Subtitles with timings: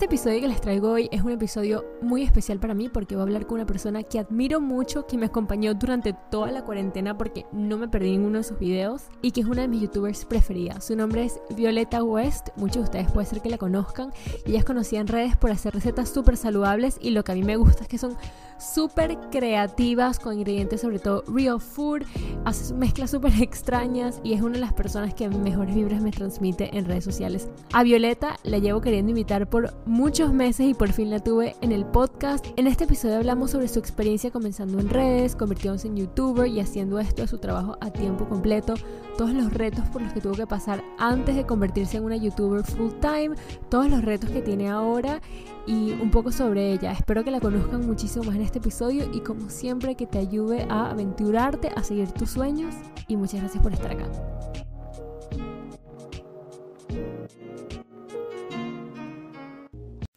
[0.00, 3.20] Este episodio que les traigo hoy es un episodio muy especial para mí porque voy
[3.20, 7.18] a hablar con una persona que admiro mucho, que me acompañó durante toda la cuarentena
[7.18, 10.24] porque no me perdí ninguno de sus videos y que es una de mis youtubers
[10.24, 10.86] preferidas.
[10.86, 14.10] Su nombre es Violeta West, muchos de ustedes puede ser que la conozcan.
[14.46, 17.42] Ella es conocida en redes por hacer recetas súper saludables y lo que a mí
[17.42, 18.16] me gusta es que son
[18.58, 22.04] súper creativas con ingredientes sobre todo real food,
[22.46, 26.74] hace mezclas súper extrañas y es una de las personas que mejores vibras me transmite
[26.74, 27.50] en redes sociales.
[27.74, 31.72] A Violeta la llevo queriendo invitar por muchos meses y por fin la tuve en
[31.72, 32.46] el podcast.
[32.56, 37.00] En este episodio hablamos sobre su experiencia comenzando en redes, convirtiéndose en youtuber y haciendo
[37.00, 38.74] esto de su trabajo a tiempo completo,
[39.18, 42.62] todos los retos por los que tuvo que pasar antes de convertirse en una youtuber
[42.62, 43.34] full time,
[43.68, 45.20] todos los retos que tiene ahora
[45.66, 46.92] y un poco sobre ella.
[46.92, 50.66] Espero que la conozcan muchísimo más en este episodio y como siempre que te ayude
[50.70, 52.76] a aventurarte, a seguir tus sueños
[53.08, 54.06] y muchas gracias por estar acá.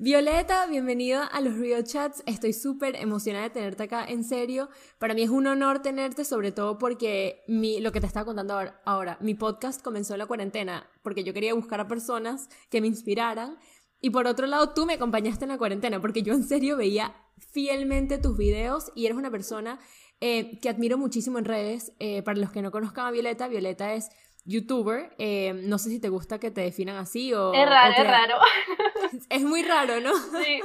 [0.04, 2.24] Violeta, bienvenida a los Rio Chats.
[2.26, 4.68] Estoy súper emocionada de tenerte acá, en serio.
[5.00, 8.60] Para mí es un honor tenerte, sobre todo porque mi, lo que te estaba contando
[8.84, 12.88] ahora, mi podcast comenzó en la cuarentena, porque yo quería buscar a personas que me
[12.88, 13.58] inspiraran.
[14.02, 17.16] Y por otro lado, tú me acompañaste en la cuarentena, porque yo en serio veía
[17.38, 19.80] fielmente tus videos y eres una persona
[20.20, 21.94] eh, que admiro muchísimo en redes.
[22.00, 24.10] Eh, para los que no conozcan a Violeta, Violeta es
[24.46, 25.14] youtuber.
[25.18, 27.54] Eh, no sé si te gusta que te definan así o...
[27.54, 28.38] Es raro, es raro.
[29.30, 30.14] Es muy raro, ¿no?
[30.16, 30.62] Sí.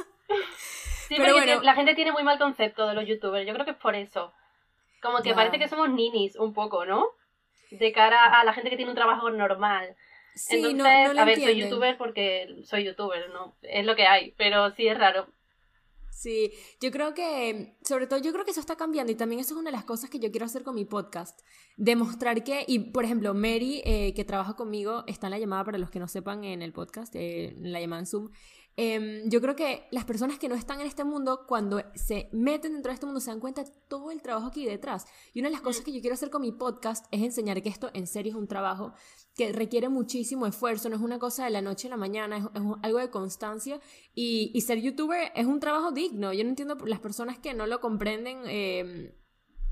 [1.08, 3.46] Sí, Pero bueno, la gente tiene muy mal concepto de los youtubers.
[3.46, 4.32] Yo creo que es por eso.
[5.00, 7.06] Como que parece que somos ninis un poco, ¿no?
[7.70, 9.94] De cara a la gente que tiene un trabajo normal.
[10.34, 13.56] Sí, Entonces, no, a ver, soy youtuber porque soy youtuber, ¿no?
[13.62, 15.28] Es lo que hay, pero sí es raro.
[16.10, 19.54] Sí, yo creo que, sobre todo yo creo que eso está cambiando y también eso
[19.54, 21.40] es una de las cosas que yo quiero hacer con mi podcast,
[21.76, 25.78] demostrar que, y por ejemplo, Mary, eh, que trabaja conmigo, está en la llamada para
[25.78, 28.30] los que no sepan en el podcast, eh, en la llamada en Zoom,
[28.80, 32.74] Em, yo creo que las personas que no están en este mundo, cuando se meten
[32.74, 35.04] dentro de este mundo, se dan cuenta de todo el trabajo aquí detrás.
[35.34, 37.70] Y una de las cosas que yo quiero hacer con mi podcast es enseñar que
[37.70, 38.92] esto en serio es un trabajo
[39.34, 42.44] que requiere muchísimo esfuerzo, no es una cosa de la noche a la mañana, es,
[42.84, 43.80] algo de constancia.
[44.14, 46.32] Y, y, ser youtuber es un trabajo digno.
[46.32, 48.42] Yo no entiendo las personas que no lo comprenden.
[48.46, 49.12] Eh,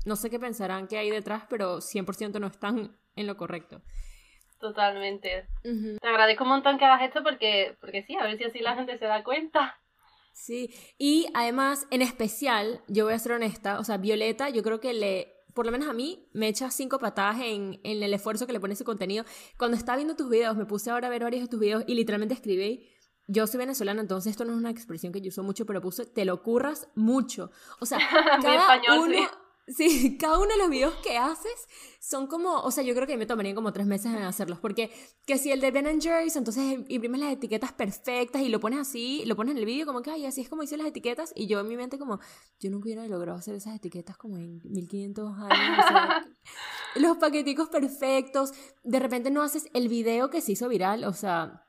[0.05, 3.81] no sé qué pensarán que hay detrás, pero 100% no están en lo correcto.
[4.59, 5.47] Totalmente.
[5.61, 8.75] Te agradezco un montón que hagas esto porque, porque sí, a ver si así la
[8.75, 9.79] gente se da cuenta.
[10.33, 14.79] Sí, y además, en especial, yo voy a ser honesta, o sea, Violeta, yo creo
[14.79, 18.45] que le, por lo menos a mí, me echa cinco patadas en, en el esfuerzo
[18.45, 19.25] que le pone ese contenido.
[19.57, 21.95] Cuando estaba viendo tus videos, me puse ahora a ver varios de tus videos y
[21.95, 22.87] literalmente escribí,
[23.27, 26.05] yo soy venezolana, entonces esto no es una expresión que yo uso mucho, pero puse,
[26.05, 27.51] te lo curras mucho.
[27.79, 27.97] O sea,
[28.41, 29.17] cada español, uno...
[29.17, 29.27] Sí,
[30.19, 31.67] cada uno de los videos que haces
[31.99, 34.91] son como, o sea, yo creo que me tomarían como tres meses en hacerlos, porque
[35.25, 39.23] que si el de Ben Jerry's, entonces imprimes las etiquetas perfectas y lo pones así,
[39.25, 41.47] lo pones en el vídeo como que, ay, así es como hice las etiquetas, y
[41.47, 42.19] yo en mi mente como,
[42.59, 46.25] yo nunca hubiera logrado hacer esas etiquetas como en 1500 años, o sea,
[46.95, 51.65] los paqueticos perfectos, de repente no haces el video que se hizo viral, o sea,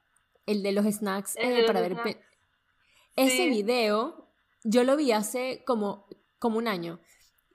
[0.47, 1.97] el de los snacks eh, para ver...
[3.17, 4.31] Ese video,
[4.63, 6.07] yo lo vi hace como,
[6.39, 7.01] como un año.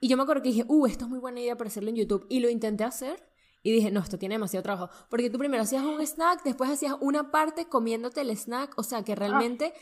[0.04, 1.96] Y yo me acuerdo que dije, uh, esto es muy buena idea para hacerlo en
[1.96, 2.26] YouTube.
[2.28, 3.26] Y lo intenté hacer
[3.62, 4.90] y dije, no, esto tiene demasiado trabajo.
[5.08, 8.74] Porque tú primero hacías un snack, después hacías una parte comiéndote el snack.
[8.76, 9.72] O sea, que realmente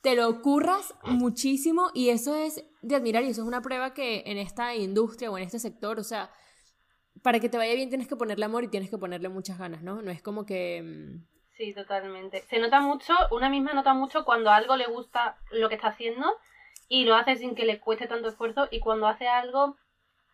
[0.00, 4.22] te lo curras muchísimo y eso es de admirar y eso es una prueba que
[4.26, 6.30] en esta industria o en este sector, o sea,
[7.24, 9.82] para que te vaya bien tienes que ponerle amor y tienes que ponerle muchas ganas,
[9.82, 10.02] ¿no?
[10.02, 10.82] No es como que...
[10.84, 12.42] Mm, sí, totalmente.
[12.42, 16.26] Se nota mucho, una misma nota mucho cuando algo le gusta lo que está haciendo
[16.88, 19.76] y lo hace sin que le cueste tanto esfuerzo y cuando hace algo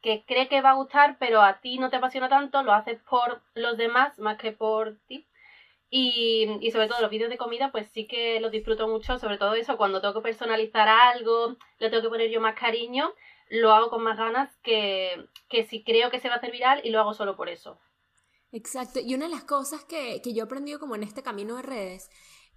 [0.03, 3.01] que cree que va a gustar pero a ti no te apasiona tanto, lo haces
[3.09, 5.27] por los demás más que por ti.
[5.93, 9.55] Y, sobre todo los vídeos de comida, pues sí que los disfruto mucho, sobre todo
[9.55, 13.13] eso, cuando tengo que personalizar algo, le tengo que poner yo más cariño,
[13.49, 16.81] lo hago con más ganas que, que si creo que se va a hacer viral
[16.85, 17.81] y lo hago solo por eso.
[18.53, 21.57] Exacto, y una de las cosas que, que yo he aprendido como en este camino
[21.57, 22.09] de redes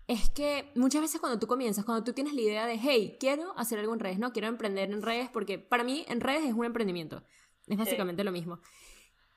[0.07, 3.57] es que muchas veces cuando tú comienzas, cuando tú tienes la idea de, hey, quiero
[3.57, 6.53] hacer algo en redes, no quiero emprender en redes, porque para mí en redes es
[6.53, 7.23] un emprendimiento.
[7.67, 8.59] Es básicamente lo mismo.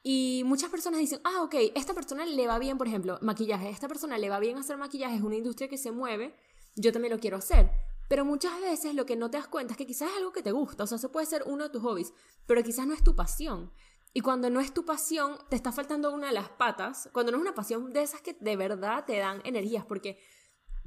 [0.03, 3.89] Y muchas personas dicen, ah, ok, esta persona le va bien, por ejemplo, maquillaje, esta
[3.89, 6.35] persona le va bien hacer maquillaje, es una industria que se mueve,
[6.77, 7.71] yo también lo quiero hacer.
[8.09, 10.43] Pero muchas veces lo que no te das cuenta es que quizás es algo que
[10.43, 12.13] te gusta, o sea, eso puede ser uno de tus hobbies,
[12.47, 13.73] pero quizás no es tu pasión.
[14.13, 17.39] Y cuando no es tu pasión, te está faltando una de las patas, cuando no
[17.39, 20.19] es una pasión de esas que de verdad te dan energías, porque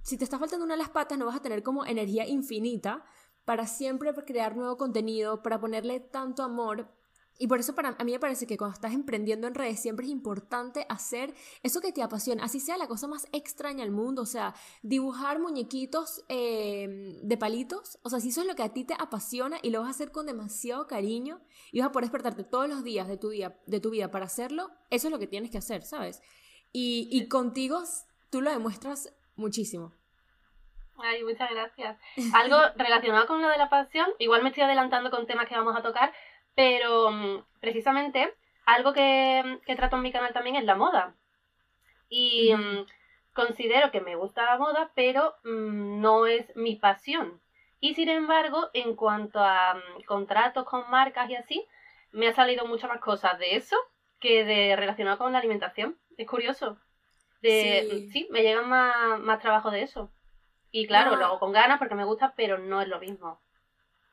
[0.04, 3.06] si te está faltando una de las patas, no vas a tener como energía infinita
[3.46, 6.88] para siempre crear nuevo contenido, para ponerle tanto amor.
[7.42, 10.06] Y por eso para a mí me parece que cuando estás emprendiendo en redes siempre
[10.06, 14.24] es importante hacer eso que te apasiona, así sea la cosa más extraña del mundo,
[14.24, 14.54] o sea,
[14.84, 18.94] dibujar muñequitos em, de palitos, o sea, si eso es lo que a ti te
[18.94, 21.40] apasiona y lo vas a hacer con demasiado cariño
[21.72, 24.26] y vas a poder despertarte todos los días de tu, día, de tu vida para
[24.26, 26.22] hacerlo, eso es lo que tienes que hacer, ¿sabes?
[26.74, 27.82] Y, y contigo
[28.30, 29.92] tú lo demuestras muchísimo.
[31.02, 31.98] Ay, muchas gracias.
[32.34, 35.76] Algo relacionado con lo de la pasión, igual me estoy adelantando con temas que vamos
[35.76, 36.14] a tocar,
[36.56, 38.34] pero mm, precisamente
[38.66, 41.16] algo que, trato en mi canal también es la moda.
[42.10, 42.86] Y mm,
[43.34, 47.42] considero que me gusta la moda, pero mm, no es mi pasión.
[47.80, 51.66] Y sin embargo, en cuanto a contratos con marcas y así,
[52.12, 53.78] me ha salido muchas más cosas de eso
[54.20, 55.98] que de relacionado con la alimentación.
[56.18, 56.78] Es curioso.
[57.42, 58.28] De, sí.
[58.32, 60.12] me llegan más, más trabajo de eso.
[60.72, 63.42] Y claro, lo hago con ganas porque me gusta, pero no es lo mismo.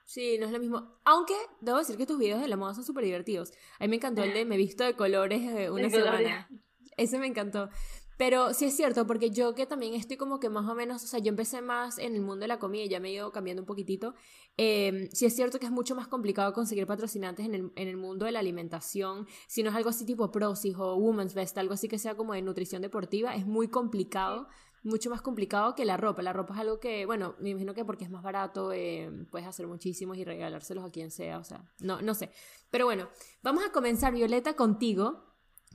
[0.04, 0.98] Sí, no es lo mismo.
[1.04, 3.52] Aunque debo decir que tus videos de la moda son súper divertidos.
[3.78, 6.48] A mí me encantó el de me visto de colores eh, una semana.
[6.96, 7.68] Ese me encantó.
[8.16, 11.06] Pero sí es cierto, porque yo que también estoy como que más o menos, o
[11.06, 13.30] sea, yo empecé más en el mundo de la comida y ya me he ido
[13.30, 14.14] cambiando un poquitito.
[14.56, 17.96] Eh, sí es cierto que es mucho más complicado conseguir patrocinantes en el, en el,
[17.96, 19.26] mundo de la alimentación.
[19.46, 22.32] Si no es algo así tipo Prosis o Women's Best, algo así que sea como
[22.32, 24.48] de nutrición deportiva, es muy complicado
[24.86, 26.22] mucho más complicado que la ropa.
[26.22, 29.46] La ropa es algo que, bueno, me imagino que porque es más barato, eh, puedes
[29.46, 32.30] hacer muchísimos y regalárselos a quien sea, o sea, no, no sé.
[32.70, 33.08] Pero bueno,
[33.42, 35.24] vamos a comenzar, Violeta, contigo.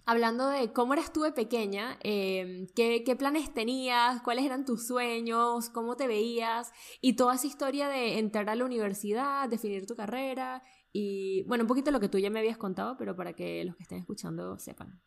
[0.06, 4.88] Hablando de cómo eras tú de pequeña, eh, qué, qué, planes tenías, cuáles eran tus
[4.88, 9.96] sueños, cómo te veías y toda esa historia de entrar a la universidad, definir tu
[9.96, 13.64] carrera y, bueno, un poquito lo que tú ya me habías contado, pero para que
[13.64, 15.02] los que estén escuchando sepan.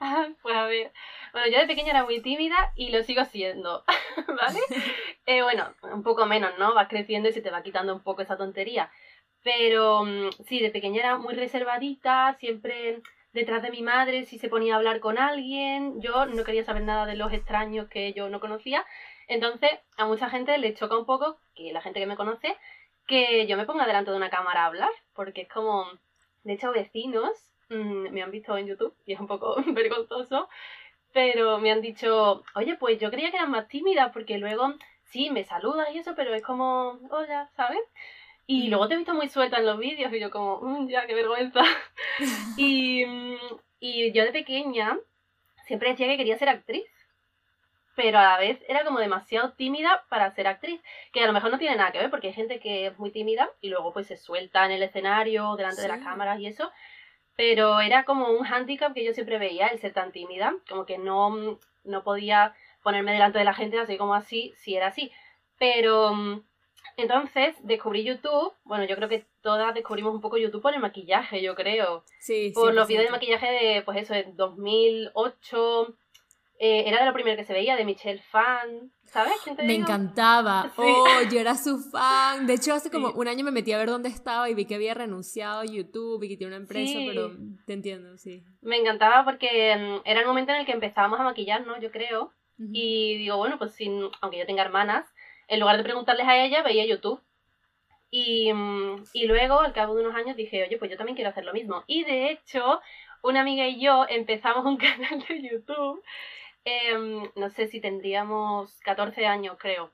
[0.42, 0.92] pues a ver.
[1.32, 3.84] Bueno, yo de pequeña era muy tímida y lo sigo siendo,
[4.40, 4.60] ¿vale?
[5.28, 6.72] Eh, bueno, un poco menos, ¿no?
[6.72, 8.92] Vas creciendo y se te va quitando un poco esa tontería.
[9.42, 13.02] Pero mm, sí, de pequeña era muy reservadita, siempre
[13.36, 16.00] detrás de mi madre si se ponía a hablar con alguien.
[16.00, 18.84] Yo no quería saber nada de los extraños que yo no conocía.
[19.28, 22.56] Entonces, a mucha gente le choca un poco, que la gente que me conoce,
[23.06, 25.86] que yo me ponga delante de una cámara a hablar, porque es como,
[26.42, 30.48] de hecho, vecinos Mm, me han visto en YouTube y es un poco vergonzoso,
[31.12, 34.74] pero me han dicho, oye, pues yo creía que eras más tímida porque luego
[35.04, 37.80] sí, me saludas y eso, pero es como, hola, ¿sabes?
[38.46, 38.70] Y mm.
[38.70, 41.14] luego te he visto muy suelta en los vídeos y yo como, mm, ya, qué
[41.14, 41.62] vergüenza.
[42.56, 43.04] y,
[43.80, 44.96] y yo de pequeña
[45.66, 46.86] siempre decía que quería ser actriz
[47.96, 50.80] pero a la vez era como demasiado tímida para ser actriz,
[51.12, 53.10] que a lo mejor no tiene nada que ver porque hay gente que es muy
[53.10, 56.70] tímida y luego pues se suelta en el escenario, delante de las cámaras y eso,
[57.36, 60.98] pero era como un hándicap que yo siempre veía, el ser tan tímida, como que
[60.98, 65.10] no, no podía ponerme delante de la gente así como así, si era así.
[65.58, 66.42] Pero mm,
[66.96, 71.42] entonces descubrí YouTube, bueno, yo creo que todas descubrimos un poco YouTube por el maquillaje,
[71.42, 72.04] yo creo.
[72.20, 75.96] Sí, Por los videos de maquillaje de, pues eso, de 2008,
[76.58, 79.34] eh, era de lo primero que se veía, de Michelle Fan, ¿sabes?
[79.62, 80.72] me encantaba.
[80.78, 82.46] Oh, yo era su fan.
[82.46, 84.74] De hecho, hace como un año me metí a ver dónde estaba y vi que
[84.74, 87.30] había renunciado a YouTube y que tiene una empresa, pero
[87.66, 88.42] te entiendo, sí.
[88.62, 92.32] Me encantaba porque mm, era el momento en el que empezábamos a maquillarnos, yo creo.
[92.58, 95.06] Y digo, bueno, pues sin, aunque yo tenga hermanas,
[95.48, 97.22] en lugar de preguntarles a ella, veía YouTube.
[98.10, 101.30] Y, mm, y luego, al cabo de unos años, dije, oye, pues yo también quiero
[101.30, 101.84] hacer lo mismo.
[101.86, 102.80] Y de hecho,
[103.22, 106.02] una amiga y yo empezamos un canal de YouTube
[106.66, 109.92] Em, no sé si tendríamos 14 años, creo.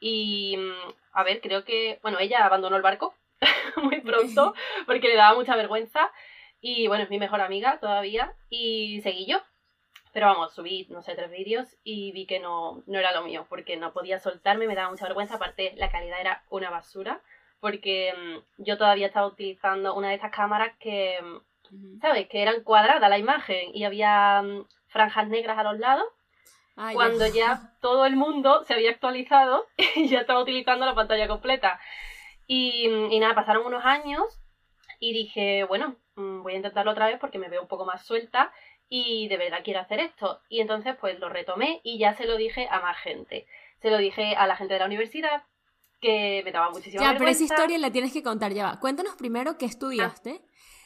[0.00, 3.14] Y, mm, a ver, creo que, bueno, ella abandonó el barco
[3.76, 4.54] muy pronto
[4.86, 6.12] porque le daba mucha vergüenza.
[6.60, 8.34] Y bueno, es mi mejor amiga todavía.
[8.48, 9.40] Y seguí yo.
[10.18, 13.46] Pero vamos, subí, no sé, tres vídeos y vi que no, no era lo mío,
[13.48, 15.36] porque no podía soltarme, me daba mucha vergüenza.
[15.36, 17.20] Aparte, la calidad era una basura,
[17.60, 21.20] porque mm, yo todavía estaba utilizando una de estas cámaras que,
[21.70, 22.26] mm, ¿sabes?
[22.26, 24.42] Que eran cuadradas la imagen y había
[24.88, 26.08] franjas negras a los lados,
[26.94, 27.72] cuando ya.
[27.80, 31.78] todo el mundo se había actualizado y ya estaba utilizando la pantalla completa.
[32.48, 32.88] Y,
[33.20, 34.24] nada, pasaron unos años
[34.98, 38.04] y dije, bueno, mm, voy a intentarlo otra vez porque me veo un poco más
[38.04, 38.50] suelta
[38.88, 40.40] y de verdad quiero hacer esto.
[40.48, 43.46] Y entonces pues lo retomé y ya se lo dije a más gente.
[43.82, 45.44] Se lo dije a la gente de la universidad,
[46.00, 48.80] que me daba muchísimo Ya, pero esa historia la tienes que contar, ya va.
[48.80, 50.40] Cuéntanos primero qué estudiaste.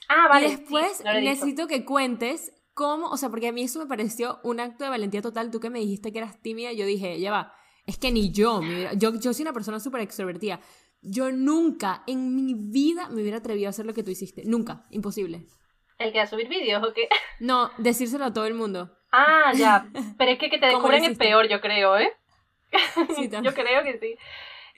[0.08, 0.46] Ah, vale.
[0.46, 3.08] Y después necesito que cuentes ¿Cómo?
[3.08, 5.50] O sea, porque a mí eso me pareció un acto de valentía total.
[5.50, 7.52] Tú que me dijiste que eras tímida, yo dije, ya va,
[7.86, 8.60] es que ni yo,
[8.96, 10.60] yo, yo soy una persona súper extrovertida.
[11.02, 14.44] Yo nunca en mi vida me hubiera atrevido a hacer lo que tú hiciste.
[14.46, 15.46] Nunca, imposible.
[16.02, 17.08] ¿El que a subir vídeos o qué?
[17.40, 18.90] No, decírselo a todo el mundo.
[19.10, 19.86] Ah, ya.
[20.18, 22.12] Pero es que que te descubren es peor, yo creo, ¿eh?
[23.16, 24.16] Sí, yo creo que sí.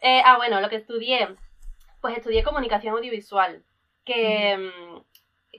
[0.02, 1.28] Eh, ah, bueno, lo que estudié.
[2.00, 3.64] Pues estudié comunicación audiovisual.
[4.04, 4.71] Que,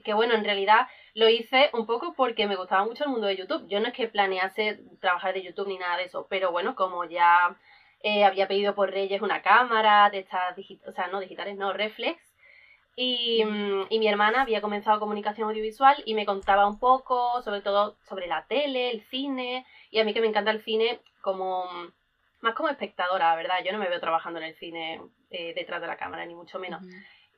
[0.04, 3.36] que bueno, en realidad lo hice un poco porque me gustaba mucho el mundo de
[3.36, 3.66] YouTube.
[3.68, 7.04] Yo no es que planease trabajar de YouTube ni nada de eso, pero bueno, como
[7.06, 7.56] ya
[8.00, 11.72] eh, había pedido por Reyes una cámara de estas digitales, o sea, no digitales, no,
[11.72, 12.22] reflex.
[12.96, 17.60] Y, mm, y, mi hermana había comenzado comunicación audiovisual y me contaba un poco, sobre
[17.60, 21.68] todo sobre la tele, el cine, y a mí que me encanta el cine como
[22.40, 23.56] más como espectadora, verdad.
[23.64, 26.58] Yo no me veo trabajando en el cine eh, detrás de la cámara, ni mucho
[26.58, 26.82] menos.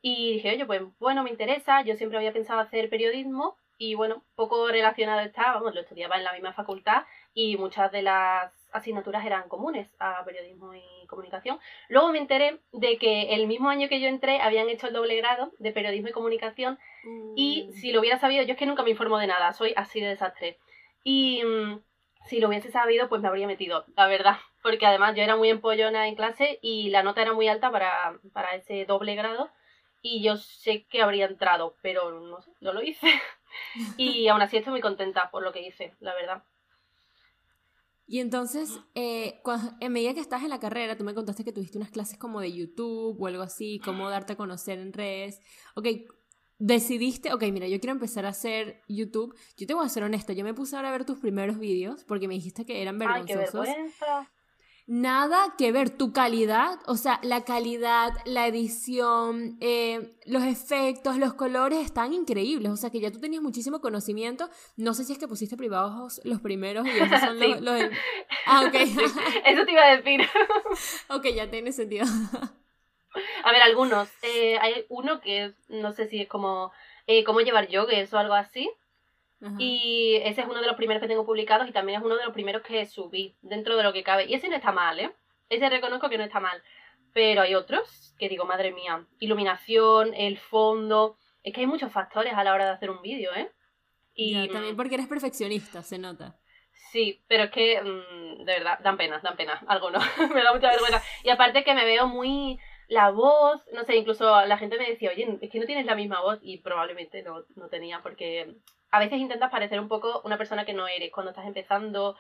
[0.01, 1.83] Y dije, oye, pues bueno, me interesa.
[1.83, 6.25] Yo siempre había pensado hacer periodismo y bueno, poco relacionado está, vamos, lo estudiaba en
[6.25, 11.59] la misma facultad y muchas de las asignaturas eran comunes a periodismo y comunicación.
[11.89, 15.17] Luego me enteré de que el mismo año que yo entré habían hecho el doble
[15.17, 16.79] grado de periodismo y comunicación
[17.37, 17.73] y mm.
[17.73, 20.09] si lo hubiera sabido, yo es que nunca me informo de nada, soy así de
[20.09, 20.59] desastre.
[21.05, 21.81] Y mm,
[22.27, 25.49] si lo hubiese sabido, pues me habría metido, la verdad, porque además yo era muy
[25.49, 29.51] empollona en clase y la nota era muy alta para, para ese doble grado
[30.03, 33.09] y yo sé que habría entrado, pero no sé, no lo hice.
[33.97, 36.43] y aún así estoy muy contenta por lo que hice, la verdad.
[38.11, 39.43] Y entonces, eh,
[39.81, 42.41] en medida que estás en la carrera, tú me contaste que tuviste unas clases como
[42.41, 45.43] de YouTube o algo así, cómo darte a conocer en redes.
[45.75, 45.89] Ok,
[46.59, 49.37] decidiste, ok, mira, yo quiero empezar a hacer YouTube.
[49.59, 52.05] Yo te voy a ser honesta, yo me puse ahora a ver tus primeros vídeos
[52.05, 53.55] porque me dijiste que eran vergonzosos.
[53.55, 54.31] Ay, qué vergüenza
[54.89, 55.91] nada que ver.
[55.91, 62.73] Tu calidad, o sea, la calidad, la edición, eh, los efectos, los colores están increíbles.
[62.73, 64.49] O sea, que ya tú tenías muchísimo conocimiento.
[64.77, 67.83] No sé si es que pusiste privados los primeros y esos son los,
[68.47, 68.75] Ah, ok.
[69.47, 70.23] Eso te iba a decir.
[71.09, 72.07] ok, ya tiene sentido.
[73.45, 74.09] a ver, algunos.
[74.23, 76.73] Eh, hay uno que no sé si es como
[77.07, 78.71] eh, cómo llevar yogues o algo así.
[79.59, 82.25] Y ese es uno de los primeros que tengo publicados y también es uno de
[82.25, 84.27] los primeros que subí dentro de lo que cabe.
[84.27, 85.13] Y ese no está mal, ¿eh?
[85.49, 86.61] Ese reconozco que no está mal.
[87.13, 91.17] Pero hay otros que digo, madre mía, iluminación, el fondo.
[91.43, 93.51] Es que hay muchos factores a la hora de hacer un vídeo, ¿eh?
[94.15, 96.37] Y también porque eres perfeccionista, se nota.
[96.91, 99.63] Sí, pero es que, mm, de verdad, dan pena, dan pena.
[99.69, 100.01] Algo no.
[100.35, 101.03] me da mucha vergüenza.
[101.23, 105.11] Y aparte que me veo muy la voz, no sé, incluso la gente me decía,
[105.11, 108.57] oye, es que no tienes la misma voz y probablemente no, no tenía porque
[108.91, 112.17] a veces intentas parecer un poco una persona que no eres cuando estás empezando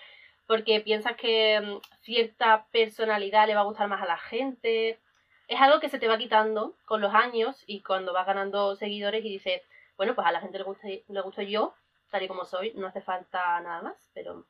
[0.48, 4.98] porque piensas que mm, cierta personalidad le va a gustar más a la gente.
[5.46, 9.24] Es algo que se te va quitando con los años y cuando vas ganando seguidores
[9.24, 9.62] y dices,
[9.96, 11.74] bueno, pues a la gente le gusta, le gusto yo,
[12.10, 14.44] tal y como soy, no hace falta nada más, pero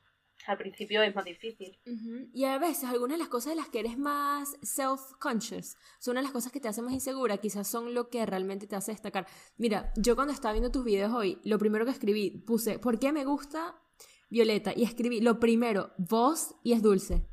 [0.46, 1.78] al principio es más difícil.
[2.32, 6.20] Y a veces algunas de las cosas de las que eres más self-conscious son una
[6.20, 8.92] de las cosas que te hacen más insegura, quizás son lo que realmente te hace
[8.92, 9.26] destacar.
[9.56, 13.12] Mira, yo cuando estaba viendo tus videos hoy, lo primero que escribí, puse, ¿por qué
[13.12, 13.76] me gusta
[14.30, 14.72] Violeta?
[14.74, 17.26] Y escribí, lo primero, voz y es dulce.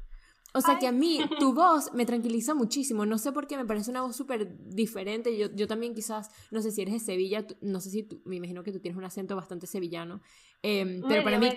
[0.55, 3.05] O sea que a mí tu voz me tranquiliza muchísimo.
[3.05, 5.37] No sé por qué me parece una voz súper diferente.
[5.37, 8.63] Yo, yo también quizás, no sé si eres de Sevilla, no sé si me imagino
[8.63, 10.21] que tú tienes un acento bastante sevillano.
[10.61, 11.49] Em, pero para mí...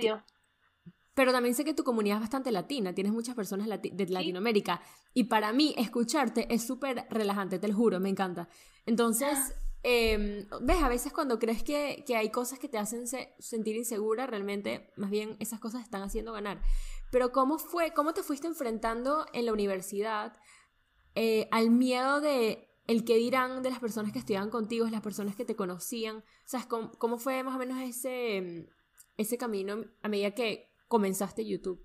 [1.19, 4.81] Pero también sé que tu comunidad es bastante latina, tienes muchas personas de Latinoamérica.
[5.15, 8.49] Y para mí, escucharte es súper relajante, te lo juro, me encanta.
[8.87, 9.37] Entonces,
[9.83, 13.09] em, ves, a veces cuando crees que, hay cosas que te hacen
[13.41, 16.63] sentir insegura, realmente, más bien, esas cosas están haciendo ganar.
[17.11, 20.35] Pero ¿cómo fue, cómo te fuiste enfrentando en la universidad
[21.17, 25.35] eh, al miedo de el que dirán de las personas que estudiaban contigo, las personas
[25.35, 26.19] que te conocían?
[26.19, 28.69] O sea, ¿cómo, cómo fue más o menos ese,
[29.17, 31.85] ese camino a medida que comenzaste YouTube?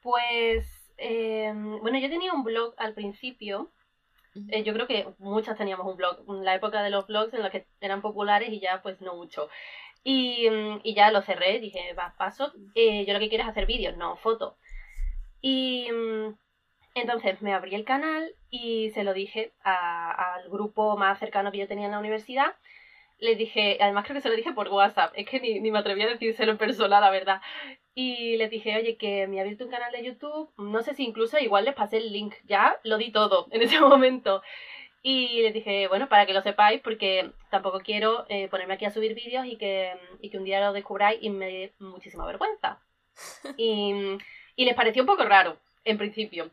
[0.00, 3.70] Pues, em, bueno, yo tenía un blog al principio.
[4.48, 6.24] Eh, yo creo que muchas teníamos un blog.
[6.42, 9.48] La época de los blogs en los que eran populares y ya pues no mucho.
[10.04, 12.52] Y, mm, ya lo cerré, dije, va, paso.
[12.74, 14.54] Eh, yo lo que quiero es hacer vídeos, no fotos.
[15.40, 16.36] Y mm,
[16.94, 21.68] entonces me abrí el canal y se lo dije al grupo más cercano que yo
[21.68, 22.54] tenía en la universidad
[23.22, 25.78] le dije, además creo que se lo dije por WhatsApp, es que ni, ni me
[25.78, 27.40] atreví a decírselo en persona, la verdad.
[27.94, 31.04] Y le dije, oye, que me ha abierto un canal de YouTube, no sé si
[31.04, 34.42] incluso igual les pasé el link, ya lo di todo en ese momento.
[35.02, 38.90] Y le dije, bueno, para que lo sepáis, porque tampoco quiero eh, ponerme aquí a
[38.90, 42.80] subir vídeos y que, y que un día lo descubráis y me dé muchísima vergüenza.
[43.56, 44.18] Y,
[44.56, 46.50] y les pareció un poco raro, en principio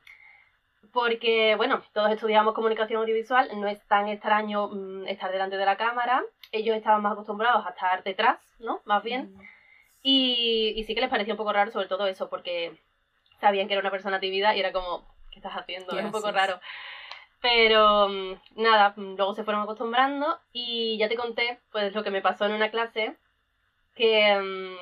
[0.91, 5.77] porque, bueno, todos estudiamos comunicación audiovisual, no es tan extraño mm, estar delante de la
[5.77, 8.81] cámara, ellos estaban más acostumbrados a estar detrás, ¿no?
[8.86, 9.34] Más bien.
[10.01, 12.77] Y, y, sí que les parecía un poco raro sobre todo eso, porque
[13.39, 15.98] sabían que era una persona tímida y era como, ¿qué estás haciendo?
[15.98, 16.60] Es un poco raro.
[17.41, 22.12] Pero mm, nada, mm, luego se fueron acostumbrando y ya te conté, pues, lo que
[22.12, 23.15] me pasó en una clase,
[23.96, 24.79] que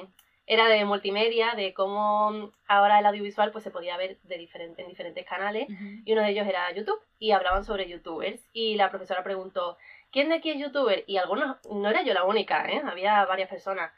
[0.48, 4.88] era de multimedia, de cómo ahora el audiovisual pues se podía ver de diferente, en
[4.88, 5.68] diferentes canales
[6.06, 9.78] y uno de ellos era YouTube y hablaban sobre youtubers y la profesora preguntó
[10.12, 11.04] ¿quién de aquí es youtuber?
[11.08, 12.82] Y algunos, no era yo la única, ¿eh?
[12.86, 13.92] Había varias personas.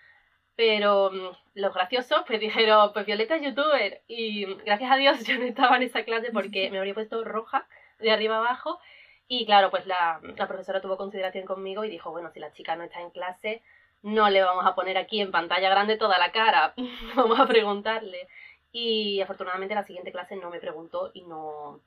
[0.56, 4.02] Pero mm, los graciosos pues dijeron, pues Violeta es youtuber.
[4.08, 7.68] Y gracias a Dios yo no estaba en esa clase porque me habría puesto roja
[8.00, 8.80] de arriba abajo.
[9.28, 12.76] Y claro, pues la, la profesora tuvo consideración conmigo y dijo, bueno, si la chica
[12.76, 13.62] no está en clase,
[14.02, 16.74] no le vamos a poner aquí en pantalla grande toda la cara,
[17.16, 18.28] vamos a preguntarle.
[18.72, 21.82] Y afortunadamente la siguiente clase no me preguntó y no,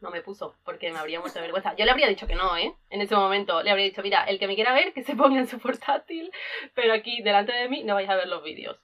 [0.00, 1.74] no me puso, porque me habría muerto de vergüenza.
[1.74, 2.74] Yo le habría dicho que no, ¿eh?
[2.90, 5.38] En ese momento le habría dicho, mira, el que me quiera ver, que se ponga
[5.38, 6.30] en su portátil,
[6.74, 8.78] pero aquí delante de mí no vais a ver los vídeos.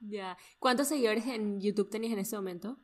[0.00, 0.36] Ya.
[0.58, 2.76] ¿Cuántos seguidores en YouTube tenías en ese momento?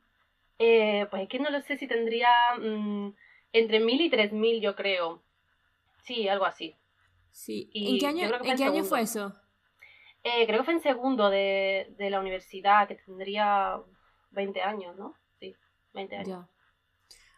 [0.59, 3.13] Eh, pues es que no lo sé si tendría mm,
[3.53, 5.23] entre mil y tres mil, yo creo.
[6.03, 6.75] Sí, algo así.
[7.39, 7.69] Sí.
[7.73, 9.33] ¿En qué año, ¿en qué año fue eso?
[10.25, 13.79] Eh, creo que fue en segundo de, de, la universidad, que tendría
[14.31, 15.15] 20 años, ¿no?
[15.39, 15.55] Sí,
[15.93, 16.27] 20 años.
[16.27, 16.47] Ya.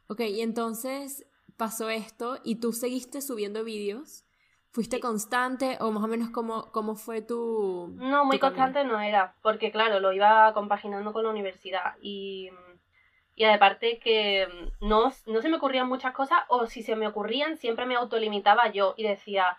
[0.07, 4.25] Ok, y entonces pasó esto y tú seguiste subiendo vídeos.
[4.71, 7.93] ¿Fuiste constante o más o menos cómo, cómo fue tu...
[7.97, 12.49] No, muy constante no era, porque claro, lo iba compaginando con la universidad y,
[13.35, 14.47] y aparte que
[14.79, 18.71] no, no se me ocurrían muchas cosas o si se me ocurrían siempre me autolimitaba
[18.71, 19.57] yo y decía,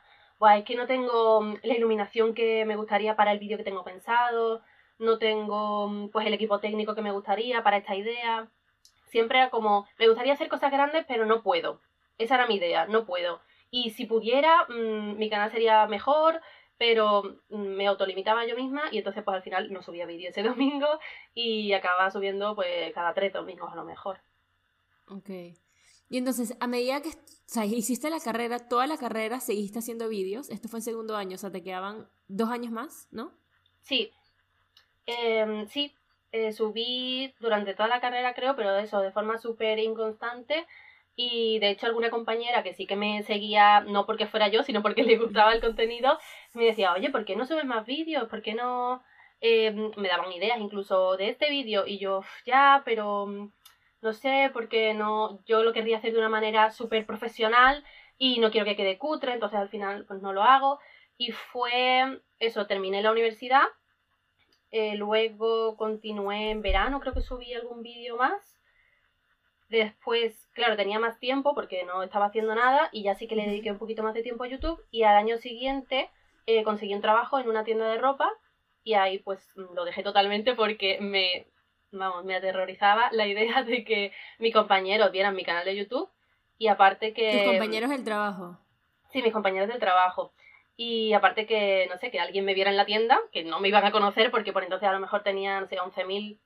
[0.51, 3.85] es que no tengo mm, la iluminación que me gustaría para el vídeo que tengo
[3.85, 4.63] pensado,
[4.99, 8.49] no tengo mm, pues el equipo técnico que me gustaría para esta idea.
[9.07, 11.81] Siempre era como, me gustaría hacer cosas grandes, pero no puedo.
[12.19, 13.41] Esa era mi idea, no puedo.
[13.71, 16.41] Y si pudiera, mm, mi canal sería mejor,
[16.79, 20.89] pero me autolimitaba yo misma y entonces pues al final no subía vídeo ese domingo
[21.35, 24.19] y acababa subiendo pues cada tres domingos a lo mejor.
[25.09, 25.31] Ok.
[26.13, 30.51] Y entonces, a medida que o hiciste la carrera, toda la carrera seguiste haciendo vídeos.
[30.51, 33.33] Esto fue en segundo año, o sea, te quedaban dos años más, ¿no?
[33.81, 34.13] Sí.
[35.07, 35.95] Em, sí,
[36.33, 40.67] eh, subí durante toda la carrera, creo, pero eso, de forma súper inconstante.
[41.17, 44.83] Y de hecho, alguna compañera que sí que me seguía, no porque fuera yo, sino
[44.83, 46.19] porque le gustaba el contenido,
[46.53, 48.29] me decía, oye, ¿por qué no subes más vídeos?
[48.29, 49.03] ¿Por qué no.?
[49.41, 51.87] Em, me daban ideas incluso de este vídeo.
[51.87, 53.51] Y yo, ya, pero
[54.03, 57.85] no sé, porque no, yo lo querría hacer de una manera súper profesional
[58.19, 60.81] y no quiero que quede cutre, entonces al final pues no lo hago.
[61.17, 63.65] Y fue eso, terminé la universidad,
[64.73, 68.59] eh, luego continué en verano, creo que subí algún vídeo más.
[69.69, 73.47] Después, claro, tenía más tiempo porque no estaba haciendo nada y ya sí que le
[73.47, 74.85] dediqué un poquito más de tiempo a YouTube.
[74.91, 76.11] Y al año siguiente
[76.47, 78.31] eh, conseguí un trabajo en una tienda de ropa
[78.85, 81.47] y ahí pues lo dejé totalmente porque me
[81.93, 86.11] vamos, me aterrorizaba la idea de que mi compañero vieran mi canal de YouTube
[86.59, 87.33] y aparte que...
[87.33, 88.59] ¿Tus compañeros del trabajo?
[89.11, 90.33] Sí, mis compañeros del trabajo.
[90.77, 93.69] Y aparte que, no sé, que alguien me viera en la tienda, que no me
[93.69, 96.39] iban a conocer porque por entonces a lo mejor tenían, no sé, 11.000,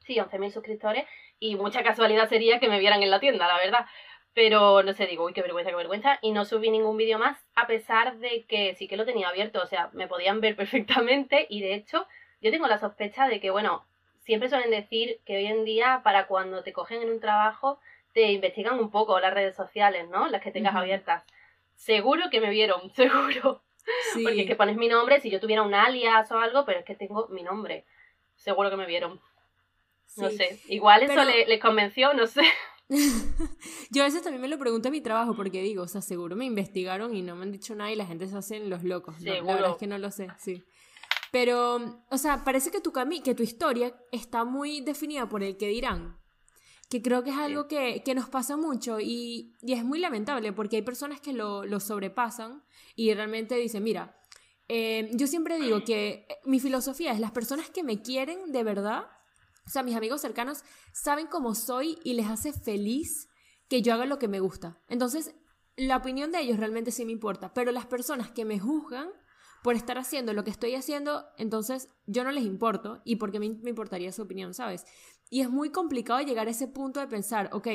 [0.00, 1.04] sí, 11.000 suscriptores
[1.38, 3.86] y mucha casualidad sería que me vieran en la tienda, la verdad.
[4.32, 6.18] Pero no sé, digo, uy, qué vergüenza, qué vergüenza.
[6.20, 9.62] Y no subí ningún vídeo más, a pesar de que sí que lo tenía abierto.
[9.62, 11.46] O sea, me podían ver perfectamente.
[11.48, 12.06] Y de hecho,
[12.40, 13.86] yo tengo la sospecha de que, bueno,
[14.26, 17.78] siempre suelen decir que hoy en día, para cuando te cogen en un trabajo,
[18.12, 20.28] te investigan un poco las redes sociales, ¿no?
[20.28, 21.24] Las que tengas abiertas.
[21.76, 23.62] Seguro que me vieron, seguro.
[24.14, 26.84] Porque es que pones mi nombre, si yo tuviera un alias o algo, pero es
[26.84, 27.84] que tengo mi nombre.
[28.34, 29.20] Seguro que me vieron.
[30.16, 30.60] No sé.
[30.68, 32.42] Igual eso les convenció, no sé.
[33.90, 36.36] yo a veces también me lo pregunto en mi trabajo porque digo, o sea, seguro
[36.36, 39.20] me investigaron y no me han dicho nada y la gente se hacen los locos.
[39.20, 40.64] la verdad es que no lo sé, sí.
[41.38, 45.68] Pero, o sea, parece que tu, que tu historia está muy definida por el que
[45.68, 46.18] dirán.
[46.88, 50.54] Que creo que es algo que, que nos pasa mucho y, y, es muy lamentable
[50.54, 54.18] porque hay personas que lo, lo sobrepasan y realmente dicen, mira,
[54.68, 59.04] eh, yo siempre digo que mi filosofía es las personas que me quieren de verdad,
[59.66, 63.28] o sea, mis amigos cercanos saben cómo soy y les hace feliz
[63.68, 64.80] que yo haga lo que me gusta.
[64.88, 65.34] Entonces,
[65.76, 69.10] la opinión de ellos realmente sí me importa, pero las personas que me juzgan
[69.62, 73.48] por estar haciendo lo que estoy haciendo, entonces yo no les importo y porque me,
[73.50, 74.84] me importaría su opinión, ¿sabes?
[75.30, 77.66] Y es muy complicado llegar a ese punto de pensar, ok,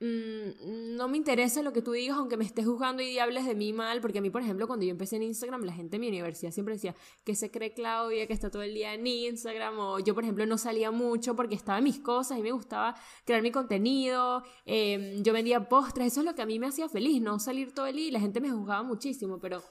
[0.00, 3.54] mm, no me interesa lo que tú digas, aunque me estés juzgando y hables de
[3.54, 6.00] mí mal, porque a mí, por ejemplo, cuando yo empecé en Instagram, la gente en
[6.00, 9.78] mi universidad siempre decía que se cree Claudia, que está todo el día en Instagram,
[9.78, 12.94] o yo, por ejemplo, no salía mucho porque estaba en mis cosas y me gustaba
[13.26, 16.88] crear mi contenido, em, yo vendía postres, eso es lo que a mí me hacía
[16.88, 19.62] feliz, no salir todo el día y la gente me juzgaba muchísimo, pero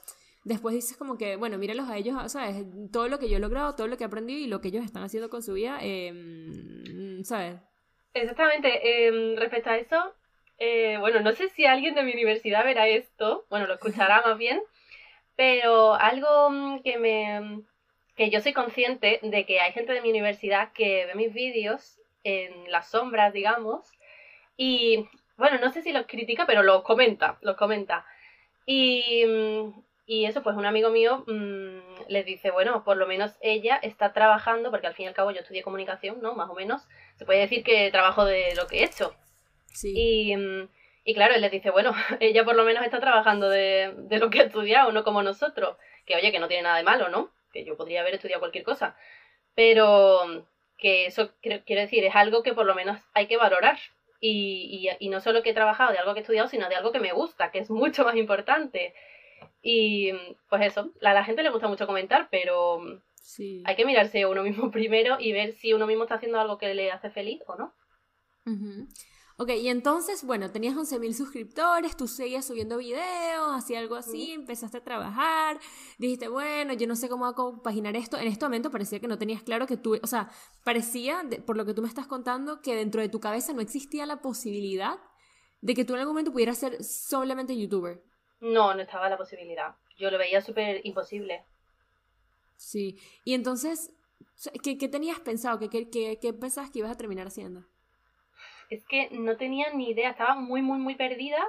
[0.44, 2.64] después dices como que, bueno, míralos a ellos, ¿sabes?
[2.92, 4.84] Todo lo que yo he logrado, todo lo que he aprendido y lo que ellos
[4.84, 7.56] están haciendo con su vida, eh, ¿sabes?
[8.14, 9.06] Exactamente.
[9.06, 10.14] Em, respecto a eso,
[10.58, 14.38] eh, bueno, no sé si alguien de mi universidad verá esto, bueno, lo escuchará más
[14.38, 14.60] bien,
[15.36, 17.62] pero algo mm, que me...
[18.16, 21.98] que yo soy consciente de que hay gente de mi universidad que ve mis vídeos
[22.24, 23.90] en las sombras, digamos,
[24.56, 28.04] y bueno, no sé si los critica, pero los comenta, los comenta.
[28.66, 29.24] Y,
[30.12, 34.12] y eso, pues un amigo mío mmm, les dice, bueno, por lo menos ella está
[34.12, 36.34] trabajando, porque al fin y al cabo yo estudié comunicación, ¿no?
[36.34, 36.82] Más o menos.
[37.14, 39.14] Se puede decir que trabajo de lo que he hecho.
[39.66, 39.92] Sí.
[39.94, 40.68] Y, mm,
[41.04, 44.30] y claro, él les dice, bueno, ella por lo menos está trabajando de, de lo
[44.30, 45.76] que ha estudiado, no como nosotros.
[46.04, 47.30] Que oye, que no tiene nada de malo, ¿no?
[47.52, 48.96] Que yo podría haber estudiado cualquier cosa.
[49.54, 50.44] Pero
[50.76, 53.78] que eso quiero decir, es algo que por lo menos hay que valorar.
[54.18, 56.74] Y, y, y, no solo que he trabajado de algo que he estudiado, sino de
[56.74, 58.92] algo que me gusta, que es mucho más importante.
[59.62, 60.12] Y
[60.48, 62.80] pues eso, a la gente le gusta mucho comentar, pero
[63.14, 63.62] sí.
[63.66, 66.74] hay que mirarse uno mismo primero y ver si uno mismo está haciendo algo que
[66.74, 67.74] le hace feliz o no.
[69.40, 74.76] Ok, y entonces, bueno, tenías 11.000 suscriptores, tú seguías subiendo videos, hacía algo así, empezaste
[74.76, 75.58] a trabajar,
[75.96, 78.18] dijiste, bueno, yo no sé cómo compaginar esto.
[78.18, 80.28] En este momento parecía que no tenías claro que tú, o sea,
[80.62, 84.04] parecía, por lo que tú me estás contando, que dentro de tu cabeza no existía
[84.04, 84.98] la posibilidad
[85.62, 88.02] de que tú en algún momento pudieras ser solamente youtuber.
[88.40, 89.74] No, no estaba la posibilidad.
[89.98, 91.44] Yo lo veía súper imposible.
[92.56, 93.92] Sí, y entonces,
[94.62, 95.58] ¿qué, qué tenías pensado?
[95.58, 97.64] ¿Qué, qué, qué pensabas que ibas a terminar haciendo?
[98.70, 101.44] es que no tenía ni idea, estaba muy, muy, muy perdida.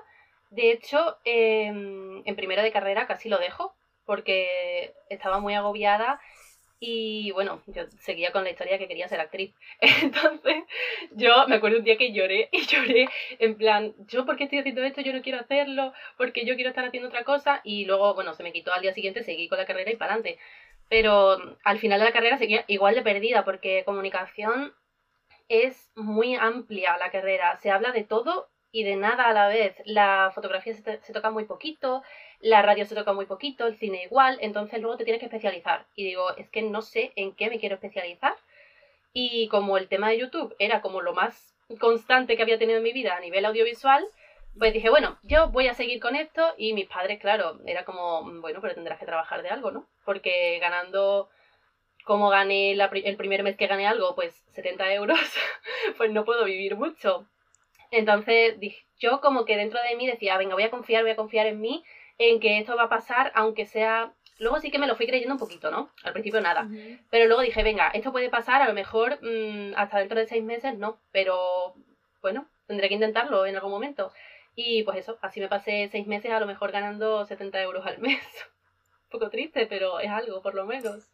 [0.49, 3.75] De hecho, em, en primero de carrera casi lo dejo,
[4.05, 6.19] porque estaba muy agobiada
[6.83, 9.53] y bueno, yo seguía con la historia que quería ser actriz.
[10.01, 10.63] Entonces,
[11.11, 14.59] yo me acuerdo un día que lloré y lloré en plan, ¿yo por qué estoy
[14.59, 15.01] haciendo esto?
[15.01, 17.61] Yo no quiero hacerlo, porque yo quiero estar haciendo otra cosa.
[17.63, 20.13] Y luego, bueno, se me quitó al día siguiente, seguí con la carrera y para
[20.13, 20.39] adelante.
[20.89, 24.73] Pero al final de la carrera seguía igual de perdida, porque comunicación
[25.49, 29.75] es muy amplia la carrera, se habla de todo y de nada a la vez.
[29.85, 32.03] La fotografía se, toca muy poquito,
[32.39, 35.85] la radio se toca muy poquito, el cine igual, entonces luego te tienes que especializar.
[35.95, 38.35] Y digo, es que no sé en qué me quiero especializar.
[39.13, 42.83] Y como el tema de YouTube era como lo más constante que había tenido en
[42.83, 44.05] mi vida a nivel audiovisual,
[44.57, 48.23] pues dije, bueno, yo voy a seguir con esto y mis padres, claro, era como,
[48.41, 49.87] bueno, pero tendrás que trabajar de algo, ¿no?
[50.05, 51.29] Porque ganando
[52.03, 55.19] como gané el primer mes que gané algo, pues 70 euros,
[55.97, 57.27] pues no puedo vivir mucho.
[57.91, 58.55] Entonces
[58.97, 61.59] yo como que dentro de mí decía, venga, voy a confiar, voy a confiar en
[61.59, 61.83] mí,
[62.17, 64.13] en que esto va a pasar, aunque sea...
[64.39, 65.91] Luego sí que me lo fui creyendo un poquito, ¿no?
[66.03, 66.67] Al principio nada.
[67.11, 70.43] Pero luego dije, venga, esto puede pasar, a lo mejor mm, hasta dentro de seis
[70.43, 71.75] meses no, pero
[72.23, 74.11] bueno, tendré que intentarlo en algún momento.
[74.55, 77.99] Y pues eso, así me pasé seis meses a lo mejor ganando 70 euros al
[77.99, 78.19] mes.
[79.05, 81.07] un poco triste, pero es algo, por lo menos.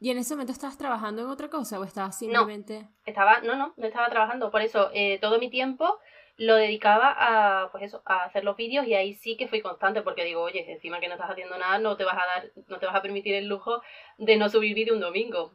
[0.00, 2.80] ¿Y en ese momento estabas trabajando en otra cosa o estabas simplemente...?
[2.80, 4.50] No, estaba, no, no, no estaba trabajando.
[4.50, 5.98] Por eso eh, todo mi tiempo
[6.40, 10.00] lo dedicaba a, pues eso, a hacer los vídeos y ahí sí que fui constante
[10.00, 12.78] porque digo, oye, encima que no estás haciendo nada, no te vas a dar, no
[12.78, 13.82] te vas a permitir el lujo
[14.16, 15.52] de no subir vídeo un domingo.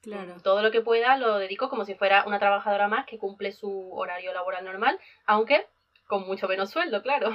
[0.00, 0.36] Claro.
[0.42, 3.92] Todo lo que pueda lo dedico como si fuera una trabajadora más que cumple su
[3.92, 5.66] horario laboral normal, aunque
[6.08, 7.30] con mucho menos sueldo, claro.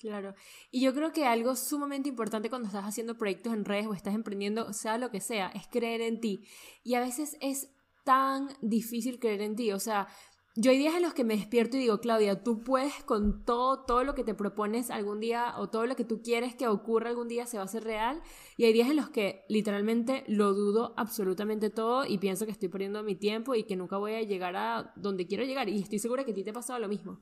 [0.00, 0.34] Claro.
[0.70, 4.14] Y yo creo que algo sumamente importante cuando estás haciendo proyectos en redes o estás
[4.14, 6.46] emprendiendo, sea lo que sea, es creer en ti.
[6.84, 7.74] Y a veces es
[8.04, 9.72] tan difícil creer en ti.
[9.72, 10.06] O sea,
[10.56, 13.84] yo hay días en los que me despierto y digo, Claudia, tú puedes con todo,
[13.84, 17.10] todo lo que te propones algún día o todo lo que tú quieres que ocurra
[17.10, 18.22] algún día se va a hacer real.
[18.56, 22.68] Y hay días en los que literalmente lo dudo absolutamente todo y pienso que estoy
[22.68, 25.68] perdiendo mi tiempo y que nunca voy a llegar a donde quiero llegar.
[25.68, 27.20] Y estoy segura que a ti te ha pasado lo mismo.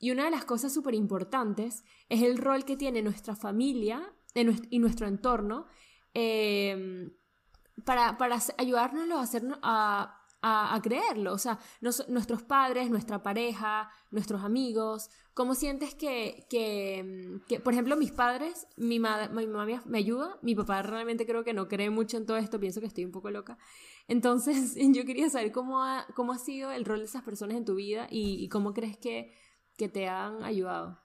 [0.00, 4.80] Y una de las cosas súper importantes es el rol que tiene nuestra familia y
[4.80, 5.66] nuestro entorno
[6.14, 7.12] em,
[7.84, 11.32] para, para ayudarnos a, hacernos, a, a, creerlo.
[11.32, 15.08] O sea, nuestros padres, nuestra pareja, nuestros amigos.
[15.34, 20.54] ¿Cómo sientes que, que, que por ejemplo, mis padres, mi, mi mamá me ayuda, mi
[20.54, 23.30] papá realmente creo que no cree mucho en todo esto, pienso que estoy un poco
[23.30, 23.56] loca.
[24.08, 27.64] Entonces, yo quería saber cómo ha, cómo ha sido el rol de esas personas en
[27.64, 29.32] tu vida y cómo crees que
[29.76, 30.98] que te han ayudado.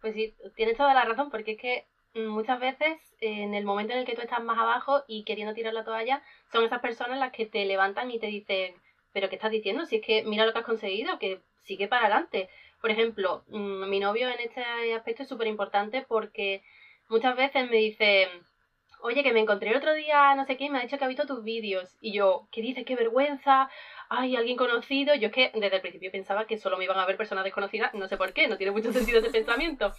[0.00, 4.00] Pues sí, tienes toda la razón, porque es que muchas veces en el momento en
[4.00, 7.32] el que tú estás más abajo y queriendo tirar la toalla, son esas personas las
[7.32, 8.74] que te levantan y te dicen,
[9.12, 9.86] pero ¿qué estás diciendo?
[9.86, 12.48] Si es que mira lo que has conseguido, que sigue para adelante.
[12.80, 14.62] Por ejemplo, mm, mi novio en este
[14.94, 16.62] aspecto es súper importante porque
[17.08, 18.28] muchas veces me dice,
[19.00, 21.04] oye, que me encontré el otro día, no sé qué, y me ha dicho que
[21.04, 21.96] ha visto tus vídeos.
[22.00, 22.84] Y yo, ¿qué dices?
[22.84, 23.68] ¡Qué vergüenza!
[24.08, 25.14] ay, alguien conocido.
[25.14, 27.92] Yo es que desde el principio pensaba que solo me iban a ver personas desconocidas,
[27.94, 29.92] no sé por qué, no tiene mucho sentido ese pensamiento.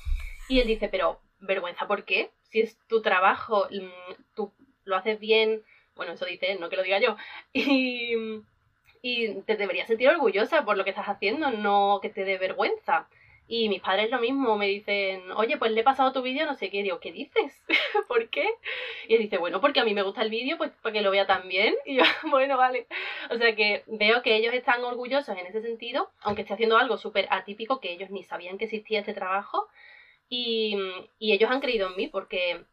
[0.48, 2.32] Y él dice, pero vergüenza, ¿por qué?
[2.44, 4.54] Si es tu trabajo, mm, tú
[4.86, 5.64] lo haces bien,
[5.96, 7.18] bueno, eso dice él, no que lo diga yo,
[7.54, 8.14] y,
[9.02, 13.08] y te deberías sentir orgullosa por lo que estás haciendo, no que te dé vergüenza.
[13.50, 16.56] Y mis padres lo mismo, me dicen, oye, pues le he pasado tu vídeo, no
[16.56, 16.84] sé qué.
[16.84, 17.64] Digo, ¿qué dices?
[18.10, 18.46] ¿Por qué?
[19.08, 21.12] Y él dice, bueno, porque a mí me gusta el vídeo, pues para que lo
[21.12, 21.74] vea también.
[21.86, 22.88] Y yo, bueno, vale.
[23.30, 26.98] O sea que veo que ellos están orgullosos en ese sentido, aunque esté haciendo algo
[26.98, 29.68] súper atípico, que ellos ni sabían que existía este trabajo.
[30.30, 30.78] Y,
[31.20, 32.66] y ellos han creído en mí porque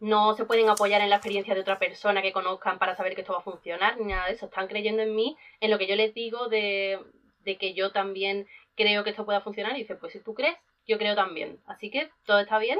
[0.00, 3.22] no se pueden apoyar en la experiencia de otra persona que conozcan para saber que
[3.22, 4.46] esto va a funcionar, ni nada de eso.
[4.46, 7.00] Están creyendo en mí, en lo que yo les digo de,
[7.44, 9.74] de que yo también creo que esto pueda funcionar.
[9.74, 10.56] Y dice, pues si tú crees,
[10.86, 11.58] yo creo también.
[11.66, 12.78] Así que todo está bien.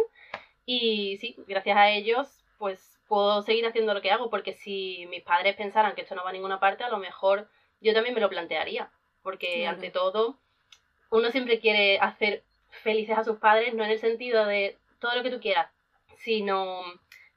[0.64, 5.22] Y sí, gracias a ellos, pues puedo seguir haciendo lo que hago, porque si mis
[5.22, 7.48] padres pensaran que esto no va a ninguna parte, a lo mejor
[7.80, 8.90] yo también me lo plantearía.
[9.22, 10.38] Porque ante todo,
[11.10, 12.44] uno siempre quiere hacer
[12.82, 15.70] felices a sus padres, no en el sentido de todo lo que tú quieras,
[16.18, 16.82] sino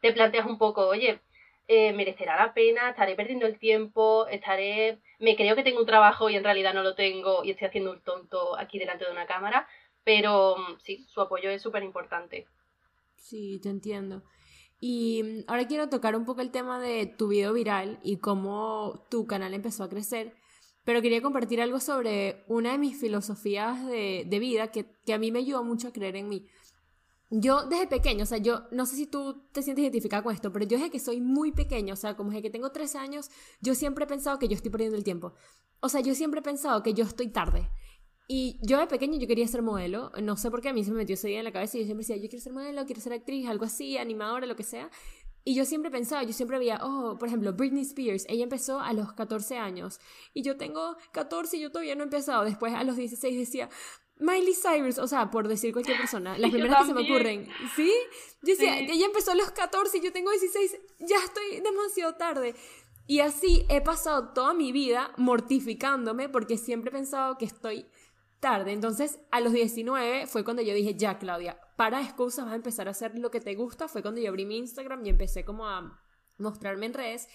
[0.02, 1.20] te planteas un poco, oye,
[1.68, 6.30] eh, merecerá la pena, estaré perdiendo el tiempo, estaré, me creo que tengo un trabajo
[6.30, 9.26] y en realidad no lo tengo y estoy haciendo un tonto aquí delante de una
[9.26, 9.68] cámara,
[10.04, 12.48] pero sí, su apoyo es súper importante.
[13.16, 14.24] Sí, te entiendo.
[14.80, 19.06] Y mm, ahora quiero tocar un poco el tema de tu video viral y cómo
[19.10, 20.34] tu canal empezó a crecer,
[20.84, 25.18] pero quería compartir algo sobre una de mis filosofías de, de vida que, que a
[25.18, 26.48] mí me ayudó mucho a creer en mí
[27.32, 30.52] yo desde pequeño, o sea, yo no sé si tú te sientes identificada con esto,
[30.52, 33.30] pero yo desde que soy muy pequeño, o sea, como desde que tengo 13 años,
[33.62, 35.34] yo siempre he pensado que yo estoy perdiendo el tiempo.
[35.80, 37.70] O sea, yo siempre he pensado que yo estoy tarde.
[38.28, 40.92] Y yo de pequeño yo quería ser modelo, no sé por qué a mí se
[40.92, 42.86] me metió esa idea en la cabeza y yo siempre decía, yo quiero ser modelo,
[42.86, 44.90] quiero ser actriz, algo así, animadora, lo que sea.
[45.44, 48.94] Y yo siempre pensaba, yo siempre veía, oh, por ejemplo, Britney Spears, ella empezó a
[48.94, 50.00] los 14 años
[50.34, 52.44] y yo tengo 14 y yo todavía no he empezado.
[52.44, 53.70] Después a los 16 decía,
[54.20, 57.92] Miley Cyrus, o sea, por decir cualquier persona, las primeras que se me ocurren, ¿sí?
[58.44, 62.56] Yo decía, ella empezó a los 14 y yo tengo 16, ya estoy demasiado tarde.
[63.08, 67.88] Y así he pasado toda mi vida mortificándome porque siempre he pensado que estoy
[68.40, 68.74] tarde.
[68.74, 72.88] Entonces, a los 19 fue cuando yo dije, ya, Claudia, para excusas, vas a empezar
[72.88, 73.88] a hacer lo que te gusta.
[73.88, 76.02] Fue cuando yo abrí mi Instagram y empecé como a
[76.38, 77.28] mostrarme en redes.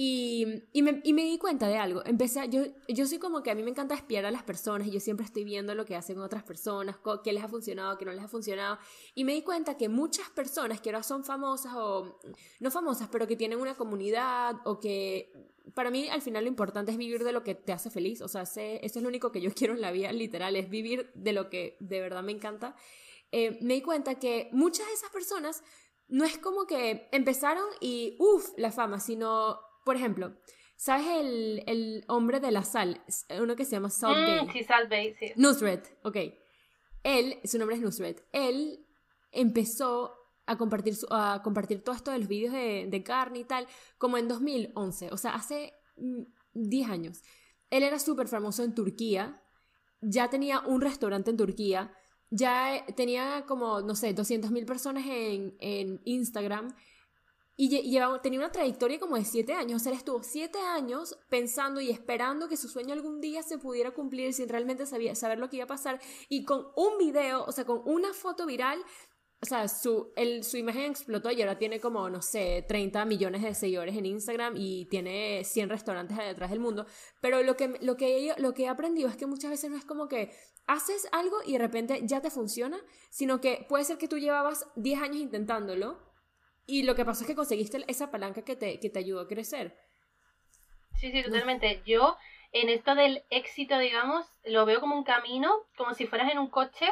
[0.00, 2.04] Y, y, me, y, me, di cuenta de algo.
[2.04, 4.92] Empecé, yo, yo soy como que a mí me encanta espiar a las personas y
[4.92, 8.12] yo siempre estoy viendo lo que hacen otras personas, qué les ha funcionado, qué no
[8.12, 8.78] les ha funcionado.
[9.16, 12.20] Y me di cuenta que muchas personas que ahora son famosas o
[12.60, 15.32] no famosas, pero que tienen una comunidad o que
[15.74, 18.20] para mí al final lo importante es vivir de lo que te hace feliz.
[18.20, 21.10] O sea, eso es lo único que yo quiero en la vida, literal, es vivir
[21.14, 22.76] de lo que de verdad me encanta.
[23.32, 25.62] Eh, me di cuenta que muchas de esas personas
[26.08, 30.36] no es como que empezaron y uff, la fama, sino por ejemplo,
[30.76, 33.02] ¿sabes el, el, hombre de la sal?
[33.40, 34.48] Uno que se llama Salt mm, Bay.
[34.52, 35.32] Sí, Salt Bay, sí.
[35.36, 36.16] Nusret, ok.
[37.04, 38.86] Él, su nombre es Nusret, él
[39.32, 40.14] empezó
[40.46, 43.66] a compartir, a compartir todo esto de los vídeos de, de carne y tal,
[43.98, 45.72] como en 2011, o sea, hace
[46.54, 47.22] 10 mm, años.
[47.70, 49.42] Él era súper famoso en Turquía,
[50.00, 51.94] ya tenía un restaurante en Turquía,
[52.30, 56.74] ya tenía como, no sé, 200.000 personas en, en Instagram
[57.60, 59.80] y llevaba, tenía una trayectoria como de siete años.
[59.80, 63.58] O sea, él estuvo siete años pensando y esperando que su sueño algún día se
[63.58, 66.00] pudiera cumplir sin realmente sabía, saber lo que iba a pasar.
[66.28, 68.80] Y con un video, o sea, con una foto viral,
[69.40, 73.42] o sea, su, el, su imagen explotó y ahora tiene como, no sé, 30 millones
[73.42, 76.86] de seguidores en Instagram y tiene 100 restaurantes detrás del mundo.
[77.20, 79.84] Pero lo que, lo, que, lo que he aprendido es que muchas veces no es
[79.84, 80.32] como que
[80.66, 82.78] haces algo y de repente ya te funciona,
[83.10, 85.98] sino que puede ser que tú llevabas 10 años intentándolo
[86.66, 89.28] y lo que pasa es que conseguiste esa palanca que te, que te ayudó a
[89.28, 89.78] crecer.
[90.96, 91.80] Sí, sí, totalmente.
[91.86, 92.16] Yo
[92.52, 96.50] en esto del éxito, digamos, lo veo como un camino, como si fueras en un
[96.50, 96.86] coche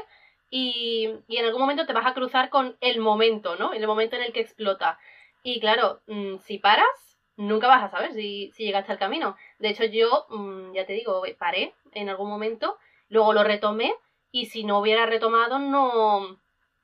[0.50, 3.72] y, y en algún momento te vas a cruzar con el momento, ¿no?
[3.72, 4.98] El momento en el que explota.
[5.42, 9.37] Y claro, mm, si paras, nunca vas a saber si, si llegaste al camino.
[9.59, 12.78] De hecho, yo, mm, ya te digo, paré en algún momento,
[13.09, 13.94] luego lo retomé
[14.30, 16.38] y si no hubiera retomado no,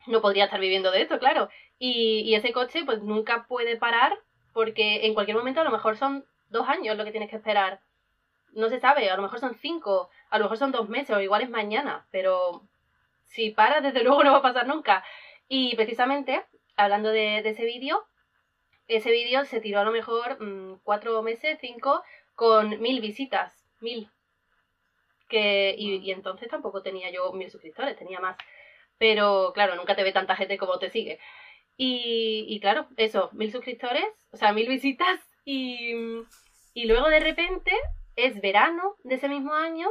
[0.07, 1.49] no podría estar viviendo de esto, claro.
[1.79, 4.19] Y, ese coche pues nunca puede parar
[4.53, 7.81] porque en cualquier momento a lo mejor son dos años lo que tienes que esperar.
[8.53, 11.21] No se sabe, a lo mejor son cinco, a lo mejor son dos meses o
[11.21, 12.63] igual es mañana, pero
[13.33, 15.05] si para, desde luego no va a pasar nunca.
[15.49, 16.45] Y precisamente,
[16.77, 18.03] hablando de, ese vídeo,
[18.89, 22.03] ese vídeo se tiró a lo mejor mm, cuatro meses, cinco,
[22.35, 24.11] con mil visitas, mil.
[25.29, 28.37] Que, y, y, entonces tampoco tenía yo mil suscriptores, tenía más.
[28.99, 31.19] Pero claro, nunca te ve tanta gente como te sigue.
[31.77, 35.95] Y, claro, eso, mil suscriptores, o sea, mil visitas y,
[36.75, 37.73] y luego de repente
[38.15, 39.89] es verano de ese mismo año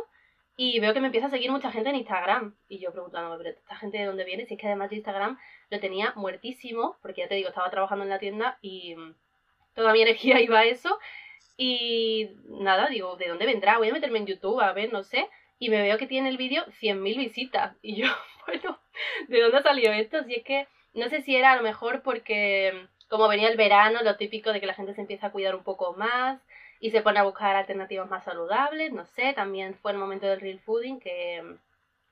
[0.64, 2.56] y veo que me empieza a seguir mucha gente en Instagram.
[2.70, 5.40] Y yo preguntándome, pero esta gente de dónde viene, si es que además de Instagram
[5.72, 8.96] lo tenía muertísimo, porque ya te digo, estaba trabajando en la tienda y
[9.74, 11.00] toda mi energía iba a eso.
[11.58, 13.80] Y nada, digo, ¿de dónde vendrá?
[13.80, 15.28] Voy a meterme en YouTube, a ver, no sé.
[15.58, 17.76] Y me veo que tiene el vídeo 100.000 visitas.
[17.82, 18.08] Y yo,
[18.46, 18.80] bueno,
[19.30, 20.24] ¿de dónde salió esto?
[20.26, 24.04] Si es que no sé si era a lo mejor porque como venía el verano,
[24.04, 26.40] lo típico de que la gente se empieza a cuidar un poco más
[26.82, 30.42] y se pone a buscar alternativas más saludables, no sé, también fue el momento del
[30.42, 31.58] real fooding que,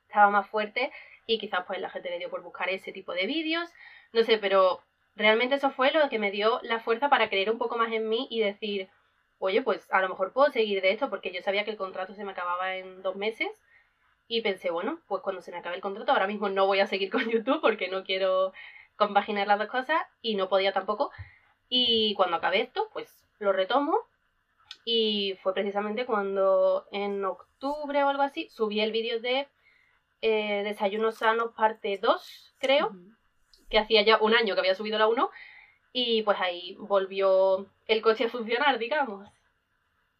[0.07, 0.91] estaba más fuerte
[1.27, 3.69] y quizás pues la gente le dio por buscar ese tipo de vídeos,
[4.11, 4.81] no sé, pero
[5.15, 8.09] realmente eso fue lo que me dio la fuerza para creer un poco más en
[8.09, 8.89] mí y decir,
[9.37, 12.15] oye, pues a lo mejor puedo seguir de esto porque yo sabía que el contrato
[12.15, 13.49] se me acababa en dos meses
[14.27, 16.87] y pensé, bueno, pues cuando se me acabe el contrato, ahora mismo no voy a
[16.87, 18.51] seguir con YouTube porque no quiero
[18.95, 21.11] compaginar las dos cosas y no podía tampoco.
[21.69, 24.08] Y cuando acabé esto, pues lo retomo
[24.85, 29.47] y fue precisamente cuando en octubre o algo así subí el vídeo de
[30.21, 32.95] eh, Desayuno Sano parte 2, creo,
[33.69, 35.29] que hacía ya un año que había subido la 1
[35.93, 39.27] y pues ahí volvió el coche a funcionar, digamos.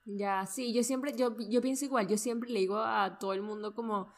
[0.05, 3.41] Ya, sí, yo siempre, yo, yo pienso igual, yo siempre le digo a todo el
[3.41, 4.11] mundo como,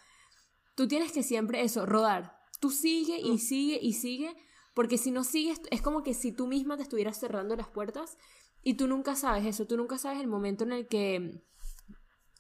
[0.75, 2.38] tú tienes que siempre eso, rodar.
[2.60, 3.38] Tú sigue y mm.
[3.38, 4.36] sigue y sigue,
[4.73, 8.17] porque si no sigues, es como que si tú misma te estuvieras cerrando las puertas
[8.63, 11.43] y tú nunca sabes eso, tú nunca sabes el momento en el que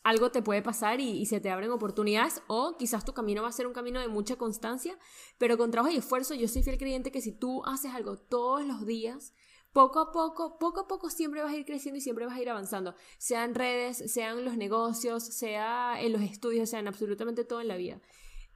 [0.03, 3.53] algo te puede pasar y, se te abren oportunidades o quizás tu camino va a
[3.53, 4.97] ser un camino de mucha constancia,
[5.37, 8.65] pero con trabajo y esfuerzo yo soy fiel creyente que si tú haces algo todos
[8.65, 9.33] los días,
[9.73, 12.41] poco a poco, poco a poco siempre vas a ir creciendo y siempre vas a
[12.41, 17.61] ir avanzando, sean redes, sean los negocios, sea en los estudios, sea en absolutamente todo
[17.61, 18.01] en la vida.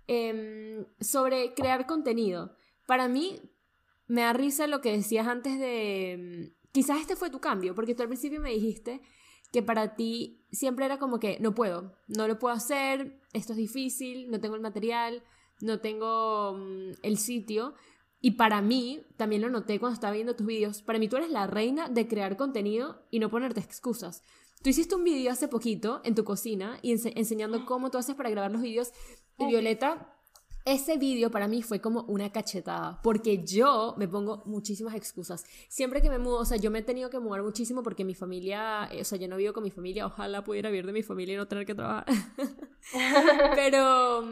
[0.08, 3.39] Em, sobre crear contenido, para mí
[4.08, 6.54] me da risa lo que decías antes de...
[6.75, 8.99] Quizás este fue tu cambio, porque tú al principio me dijiste
[9.53, 13.57] que para ti siempre era como que no puedo, no lo puedo hacer, esto es
[13.57, 15.23] difícil, no tengo el material,
[15.61, 17.75] no tengo mm, el sitio.
[18.19, 21.29] Y para mí, también lo noté cuando estaba viendo tus vídeos, para mí tú eres
[21.29, 24.21] la reina de crear contenido y no ponerte excusas.
[24.61, 28.29] Tú hiciste un vídeo hace poquito en tu cocina y enseñando cómo tú haces para
[28.29, 28.91] grabar los vídeos.
[29.38, 30.14] Y Violeta
[30.65, 35.45] ese vídeo para mí fue como una cachetada, porque yo me pongo muchísimas excusas.
[35.69, 38.15] Siempre que me mudo, o sea, yo me he tenido que mudar muchísimo porque mi
[38.15, 41.04] familia, eh, o sea, yo no vivo con mi familia, ojalá pudiera vivir de mi
[41.04, 42.06] familia y no tener que trabajar.
[43.56, 44.23] pero,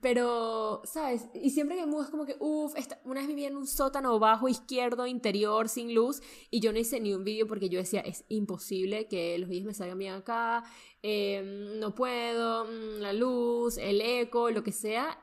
[0.00, 1.28] pero, ¿sabes?
[1.32, 4.18] Y siempre que me mudo es como que, uff, una vez vivía en un sótano
[4.18, 8.00] bajo izquierdo, interior, sin luz, y yo no hice ni un vídeo porque yo decía,
[8.00, 10.64] es imposible que los vídeos me salgan bien acá,
[11.02, 15.16] em, no puedo, mm, la luz, el eco, lo que sea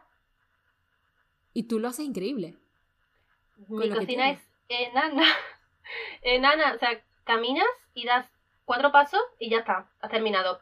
[1.55, 2.53] y tú lo haces increíble.
[3.69, 5.23] Mi cocina es enana.
[6.21, 8.27] enana, o sea, caminas y das
[8.65, 10.59] cuatro pasos y ya está, has terminado.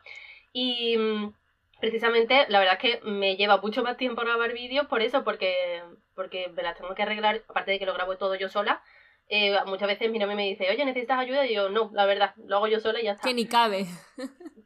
[0.53, 1.33] Y mm,
[1.81, 5.81] precisamente, la verdad es que me lleva mucho más tiempo grabar vídeos por eso, porque,
[6.13, 8.83] porque me las tengo que arreglar, aparte de que lo grabo todo yo sola.
[9.29, 11.47] Eh, muchas veces mi novio me dice, oye, ¿necesitas ayuda?
[11.47, 13.27] Y yo, no, la verdad, lo hago yo sola y ya está.
[13.27, 13.87] Que ni cabe.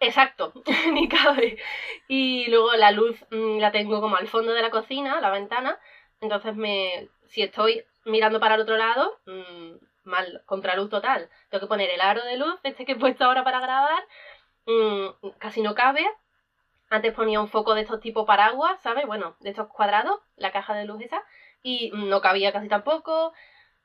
[0.00, 0.52] Exacto,
[0.92, 1.56] ni cabe.
[2.08, 5.78] Y luego la luz mm, la tengo como al fondo de la cocina, la ventana.
[6.20, 11.28] Entonces me, si estoy mirando para el otro lado, mmm, mal, contraluz total.
[11.50, 14.02] Tengo que poner el aro de luz, este que he puesto ahora para grabar,
[14.66, 16.06] mm, casi no cabe.
[16.90, 19.06] Antes ponía un foco de estos tipo paraguas, ¿sabes?
[19.06, 21.22] Bueno, de estos cuadrados, la caja de luz esa,
[21.62, 23.32] y no cabía casi tampoco.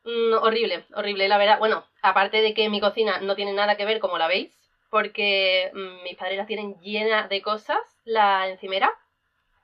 [0.06, 1.60] Mm, horrible, horrible, la verdad.
[1.60, 4.52] Bueno, aparte de que mi cocina no tiene nada que ver como la veis,
[4.94, 8.94] porque mm, mis padres la tienen llena de cosas, la encimera.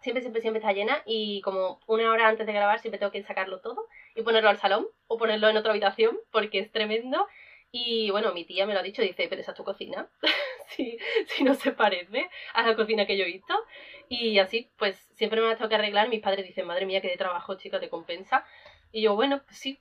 [0.01, 3.21] Siempre, siempre, siempre está llena y como una hora antes de grabar siempre tengo que
[3.21, 7.27] sacarlo todo y ponerlo al salón o ponerlo en otra habitación porque es tremendo.
[7.71, 10.09] Y bueno, mi tía me lo ha dicho, dice, pero esa es tu cocina,
[10.69, 13.53] si, si no se parece a la cocina que yo he visto.
[14.07, 16.09] Y así, pues siempre me la tengo que arreglar.
[16.09, 18.43] Mis padres dicen, madre mía, que de trabajo, chica, te compensa.
[18.91, 19.79] Y yo, bueno, pues sí,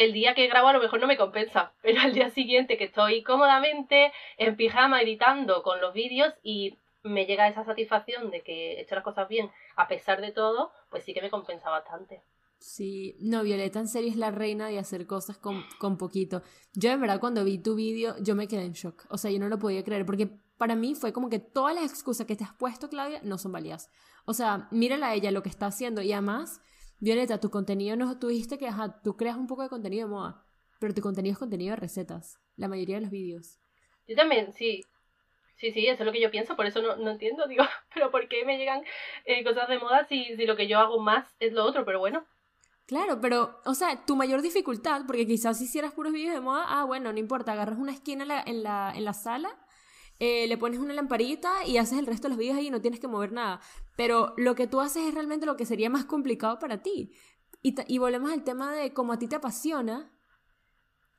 [0.00, 2.84] el día que grabo a lo mejor no me compensa, pero al día siguiente que
[2.84, 8.72] estoy cómodamente en pijama editando con los vídeos y me llega esa satisfacción de que
[8.72, 12.22] he hecho las cosas bien a pesar de todo, pues sí que me compensa bastante.
[12.58, 16.42] Sí, no, Violeta en serio es la reina de hacer cosas con, con poquito.
[16.74, 19.38] Yo en verdad cuando vi tu vídeo yo me quedé en shock, o sea, yo
[19.38, 22.44] no lo podía creer porque para mí fue como que todas las excusas que te
[22.44, 23.90] has puesto, Claudia, no son válidas.
[24.26, 26.60] O sea, mírala a ella lo que está haciendo y además
[27.00, 28.70] Violeta, tu contenido no, tú dijiste que
[29.02, 30.44] tú creas un poco de contenido de moda,
[30.78, 33.58] pero tu contenido es contenido de recetas, la mayoría de los vídeos.
[34.06, 34.84] Yo también, sí.
[35.56, 38.28] Sí, sí, eso es lo que yo pienso, por eso no, entiendo, digo, pero ¿por
[38.28, 38.82] qué me llegan
[39.24, 41.84] eh, cosas de moda si, si lo que yo hago más es lo otro?
[41.84, 42.26] Pero bueno,
[42.86, 46.64] Claro, pero, o sea, tu mayor dificultad, porque quizás si hicieras puros vídeos de moda,
[46.66, 49.56] ah, bueno, no importa, agarras una esquina en la, en la sala
[50.20, 52.80] eh, le pones una lamparita y haces el resto de los vídeos ahí y no
[52.80, 53.60] tienes que mover nada.
[53.96, 57.12] Pero lo que tú haces es realmente lo que sería más complicado para ti.
[57.62, 60.12] Y, y volvemos al tema de cómo a ti te apasiona,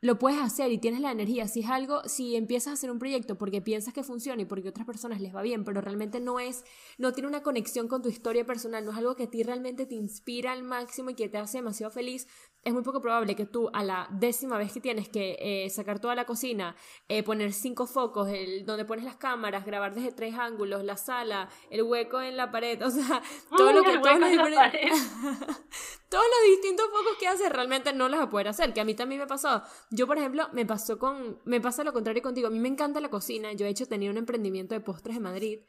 [0.02, 1.48] lo puedes hacer y tienes la energía.
[1.48, 4.68] Si es algo, si empiezas a hacer un proyecto porque piensas que funciona y porque
[4.68, 6.64] a otras personas les va bien, pero realmente no es,
[6.98, 9.86] no tiene una conexión con tu historia personal, no es algo que a ti realmente
[9.86, 12.28] te inspira al máximo y que te hace demasiado feliz,
[12.64, 16.00] es muy poco probable que tú a la décima vez que tienes que eh, sacar
[16.00, 16.76] toda la cocina,
[17.08, 21.50] eh, poner cinco focos, el, donde pones las cámaras, grabar desde tres ángulos, la sala,
[21.72, 23.22] el hueco en la pared, o sea,
[23.58, 24.30] todo lo que todos los,
[26.10, 28.86] todos los distintos focos que haces realmente no las va a poder hacer, que a
[28.86, 29.64] mí también me pasado.
[29.90, 33.00] Yo, por ejemplo, me pasó con, me pasa lo contrario contigo, a mí me encanta
[33.02, 35.60] la cocina, yo he hecho tenía un emprendimiento de postres en Madrid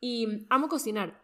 [0.00, 1.22] y amo cocinar,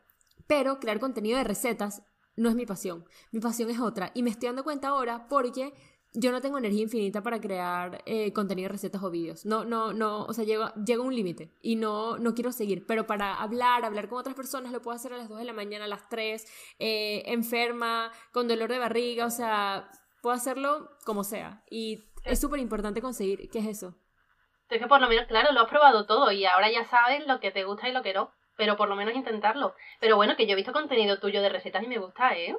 [0.49, 2.03] pero crear contenido de recetas
[2.37, 3.05] no es mi pasión.
[3.31, 4.11] Mi pasión es otra.
[4.15, 5.75] Y me estoy dando cuenta ahora porque
[6.15, 9.47] yo no tengo energía infinita para crear eh, contenido, recetas o vídeos.
[9.47, 12.87] No, no, no, o sea, llega, llega un límite y no, no quiero seguir.
[12.87, 15.53] Pero para hablar, hablar con otras personas, lo puedo hacer a las 2 de la
[15.53, 16.47] mañana, a las 3,
[16.79, 21.65] eh, enferma, con dolor de barriga, o sea, puedo hacerlo como sea.
[21.71, 23.95] Y es súper importante conseguir, ¿qué es eso?
[24.69, 27.41] Es que por lo menos, claro, lo has probado todo y ahora ya sabes lo
[27.41, 29.75] que te gusta y lo que no pero por lo menos intentarlo.
[30.01, 32.57] Pero bueno, que yo he visto contenido tuyo de recetas y me gusta, ¿eh?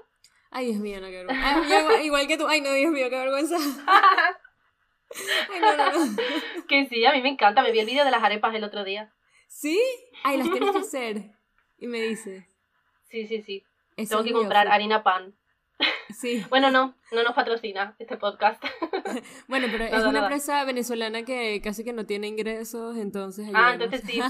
[0.51, 2.03] Ay, Dios mío, no, qué vergüenza.
[2.03, 2.47] igual que tú.
[2.47, 3.57] Ay, no, Dios mío, qué vergüenza.
[5.51, 6.17] Ay, no, no, no.
[6.67, 7.63] Que sí, a mí me encanta.
[7.63, 9.13] Me vi el vídeo de las arepas el otro día.
[9.47, 9.79] ¿Sí?
[10.23, 11.31] Ay, las tienes que hacer.
[11.77, 12.45] Y me dices.
[13.09, 13.63] Sí, sí, sí.
[13.95, 15.35] Tengo que comprar harina pan.
[16.15, 16.43] Sí.
[16.49, 18.63] bueno, no, no nos patrocina este podcast.
[19.47, 23.49] bueno, pero es una empresa venezolana que casi que no tiene ingresos, entonces...
[23.53, 24.21] Ah, entonces sí.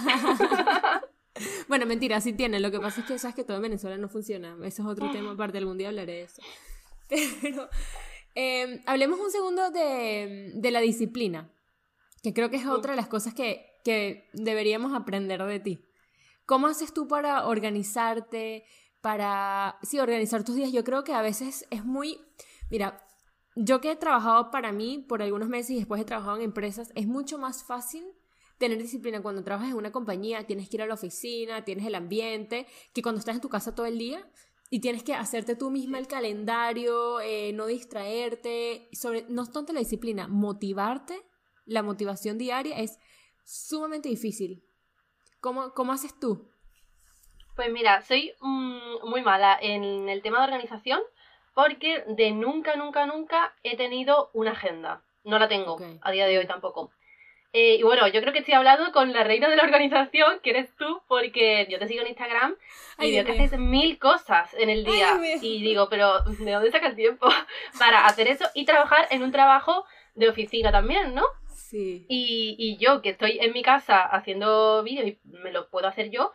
[1.67, 2.59] Bueno, mentira, sí tiene.
[2.59, 4.55] Lo que pasa es que sabes que todo en Venezuela no funciona.
[4.63, 5.57] Eso es otro tema aparte.
[5.57, 6.41] Algún día hablaré de eso.
[7.41, 7.69] Pero
[8.35, 11.51] em, hablemos un segundo de, de, la disciplina,
[12.21, 15.85] que creo que es otra de las cosas que, que deberíamos aprender de ti.
[16.45, 18.65] ¿Cómo haces tú para organizarte?
[19.01, 20.71] Para, sí, organizar tus días.
[20.71, 22.19] Yo creo que a veces es muy...
[22.69, 23.05] Mira,
[23.55, 26.91] yo que he trabajado para mí por algunos meses y después he trabajado en empresas,
[26.95, 28.03] es mucho más fácil
[28.63, 31.95] tener disciplina cuando trabajas en una compañía, tienes que ir a la oficina, tienes el
[31.95, 34.25] ambiente, que cuando estás en tu casa todo el día
[34.69, 39.79] y tienes que hacerte tú misma el calendario, eh, no distraerte, sobre, no tanto la
[39.79, 41.21] disciplina, motivarte,
[41.65, 42.99] la motivación diaria es
[43.43, 44.63] sumamente difícil.
[45.41, 46.49] ¿Cómo, cómo haces tú?
[47.57, 51.01] Pues mira, soy mm, muy mala en el tema de organización
[51.53, 55.03] porque de nunca, nunca, nunca he tenido una agenda.
[55.25, 56.91] No la tengo, a día de hoy tampoco.
[57.55, 60.49] Eh, y bueno, yo creo que estoy hablando con la reina de la organización, que
[60.49, 62.55] eres tú, porque yo te sigo en Instagram
[62.99, 65.19] y veo que haces mil cosas en el día.
[65.39, 67.27] y digo, pero ¿de dónde saca el tiempo
[67.79, 69.85] para hacer eso y trabajar en un trabajo
[70.15, 71.23] de oficina también, no?
[71.47, 72.07] Sí.
[72.09, 76.09] Y, y yo, que estoy en mi casa haciendo vídeos y me lo puedo hacer
[76.09, 76.33] yo,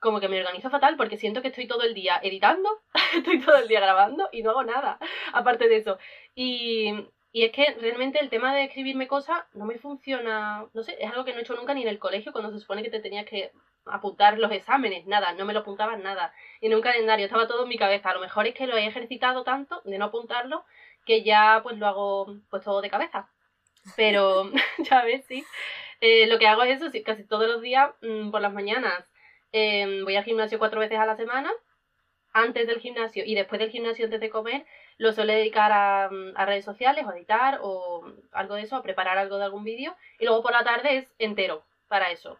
[0.00, 2.68] como que me organizo fatal porque siento que estoy todo el día editando,
[3.16, 4.98] estoy todo el día grabando y no hago nada
[5.32, 5.98] aparte de eso.
[6.34, 6.92] Y,
[7.36, 11.10] y es que realmente el tema de escribirme cosas no me funciona, no sé, es
[11.10, 12.98] algo que no he hecho nunca ni en el colegio cuando se supone que te
[12.98, 13.52] tenías que
[13.84, 16.32] apuntar los exámenes, nada, no me lo apuntaban nada.
[16.62, 18.08] Y en un calendario estaba todo en mi cabeza.
[18.08, 20.64] A lo mejor es que lo he ejercitado tanto de no apuntarlo
[21.04, 23.28] que ya pues lo hago pues todo de cabeza.
[23.96, 25.44] Pero, ya ves, sí.
[26.00, 29.12] Eh, lo que hago es eso, sí, casi todos los días mm, por las mañanas.
[29.52, 31.52] Em, voy al gimnasio cuatro veces a la semana,
[32.32, 34.64] antes del gimnasio y después del gimnasio antes de comer
[34.98, 36.08] lo suele dedicar a,
[36.46, 39.94] redes sociales o editar o algo de eso, a preparar algo de algún vídeo.
[40.18, 42.38] Y luego por la tarde es entero para eso.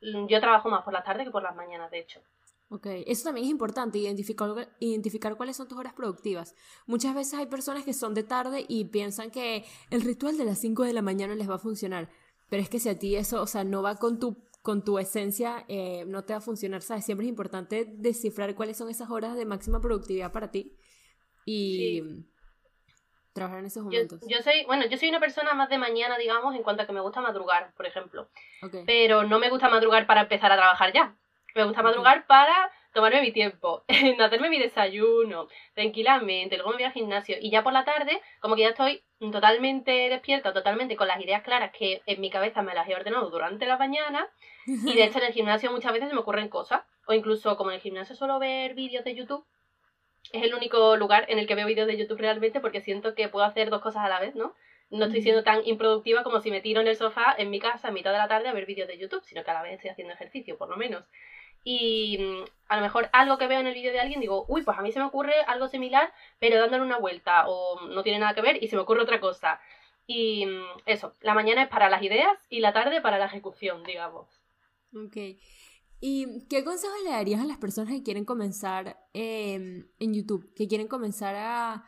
[0.00, 2.20] Yo trabajo más por la tarde que por las mañanas, de hecho.
[2.68, 6.54] Ok, eso también es importante, identificar, identificar cuáles son tus horas productivas.
[6.86, 10.58] Muchas veces hay personas que son de tarde y piensan que el ritual de las
[10.58, 12.08] 5 de la mañana les va a funcionar.
[12.50, 14.98] Pero es que si a ti eso, o sea, no va con tu, con tu
[14.98, 17.04] esencia, eh, no te va a funcionar, ¿sabes?
[17.04, 20.76] Siempre es importante descifrar cuáles son esas horas de máxima productividad para ti
[21.46, 22.02] y
[23.32, 24.20] trabajar en esos momentos.
[24.26, 26.92] Yo, soy, bueno, yo soy una persona más de mañana, digamos, en cuanto a que
[26.92, 28.28] me gusta madrugar, por ejemplo.
[28.84, 31.14] Pero no me gusta madrugar para empezar a trabajar ya.
[31.54, 36.84] Me gusta madrugar para tomarme mi tiempo, en hacerme mi desayuno, tranquilamente, luego me voy
[36.84, 41.06] al gimnasio y ya por la tarde, como que ya estoy totalmente despierta, totalmente con
[41.06, 44.26] las ideas claras que en mi cabeza me las he ordenado durante la mañana
[44.66, 47.76] y de hecho en el gimnasio muchas veces me ocurren cosas o incluso como en
[47.76, 49.46] el gimnasio suelo ver vídeos de YouTube
[50.32, 53.28] es el único lugar en el que veo vídeos de YouTube realmente porque siento que
[53.28, 54.54] puedo hacer dos cosas a la vez, ¿no?
[54.90, 57.88] No estoy siendo tan improductiva como si me tiro en el sofá en mi casa
[57.88, 59.74] a mitad de la tarde a ver vídeos de YouTube, sino que a la vez
[59.74, 61.04] estoy haciendo ejercicio, por lo menos.
[61.64, 64.62] Y mm, a lo mejor algo que veo en el vídeo de alguien digo, uy,
[64.62, 68.20] pues a mí se me ocurre algo similar, pero dándole una vuelta, o no tiene
[68.20, 69.60] nada que ver y se me ocurre otra cosa.
[70.06, 73.82] Y mm, eso, la mañana es para las ideas y la tarde para la ejecución,
[73.82, 74.28] digamos.
[74.94, 75.16] Ok.
[76.08, 80.54] ¿Y qué consejos le darías a las personas que quieren comenzar em, en YouTube?
[80.54, 81.84] Que quieren comenzar a,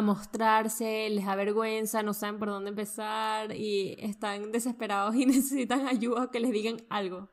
[0.00, 6.22] mostrarse, les da vergüenza, no saben por dónde empezar y están desesperados y necesitan ayuda
[6.22, 7.30] o que les digan algo.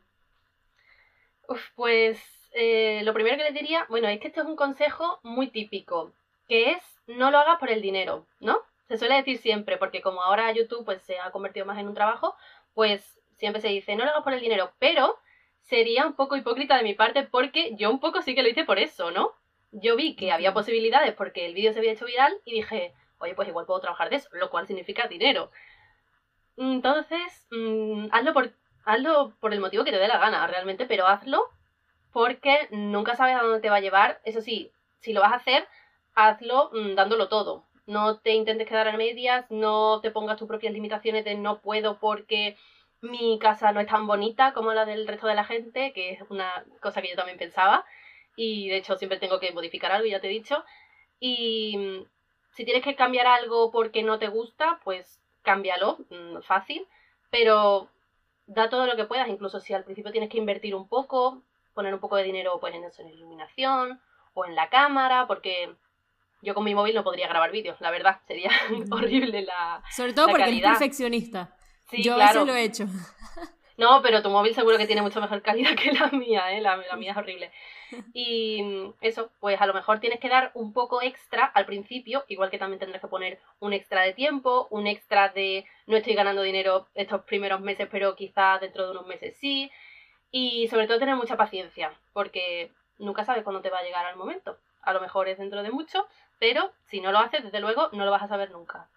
[1.76, 2.20] Pues
[2.54, 6.12] eh, lo primero que les diría, bueno, es que esto es un consejo muy típico,
[6.48, 8.58] que es no lo hagas por el dinero, ¿no?
[8.88, 11.94] Se suele decir siempre, porque como ahora YouTube pues se ha convertido más en un
[11.94, 12.34] trabajo,
[12.74, 15.16] pues siempre se dice no lo hagas por el dinero, pero
[15.70, 18.66] sería un poco hipócrita de mi parte porque yo un poco sí que lo hice
[18.66, 19.34] por eso, ¿no?
[19.72, 23.36] Yo vi que había posibilidades porque el vídeo se había hecho viral y dije, oye,
[23.36, 25.52] pues igual puedo trabajar de eso, lo cual significa dinero.
[26.58, 28.52] Entonces, mm, hazlo, por,
[28.84, 31.46] hazlo por el motivo que te dé la gana, realmente, pero hazlo
[32.12, 34.20] porque nunca sabes a dónde te va a llevar.
[34.26, 35.68] Eso sí, si lo vas a hacer,
[36.16, 37.66] hazlo mm, dándolo todo.
[37.86, 42.00] No te intentes quedar a medias, no te pongas tus propias limitaciones de no puedo
[42.00, 42.58] porque
[43.02, 46.22] mi casa no es tan bonita como la del resto de la gente, que es
[46.30, 47.86] una cosa que yo también pensaba.
[48.36, 50.64] Y de hecho siempre tengo que modificar algo, ya te he dicho.
[51.20, 52.06] Y mm,
[52.54, 56.88] si tienes que cambiar algo porque no te gusta, pues cámbialo, mm, fácil.
[57.30, 57.90] Pero
[58.48, 61.44] da todo lo que puedas, incluso si al principio tienes que invertir un poco,
[61.74, 64.02] poner un poco de dinero pues en eso, en iluminación
[64.34, 65.76] o en la cámara, porque
[66.42, 68.52] yo con mi móvil no podría grabar vídeos, la verdad, sería
[68.92, 71.56] horrible la Sobre todo porque eres perfeccionista.
[71.90, 72.42] Sí, yo claro.
[72.42, 72.86] a veces lo he hecho.
[73.80, 76.60] No, pero tu móvil seguro que tiene mucha mejor calidad que la mía, ¿eh?
[76.60, 77.50] La, la mía es horrible.
[78.14, 82.26] Y mm, eso, pues a lo mejor tienes que dar un poco extra al principio,
[82.28, 86.14] igual que también tendrás que poner un extra de tiempo, un extra de no estoy
[86.14, 89.72] ganando dinero estos primeros meses, pero quizás dentro de unos meses sí.
[90.30, 94.18] Y sobre todo tener mucha paciencia, porque nunca sabes cuándo te va a llegar al
[94.18, 94.58] momento.
[94.82, 96.06] A lo mejor es dentro de mucho,
[96.38, 98.90] pero si no lo haces, desde luego, no lo vas a saber nunca.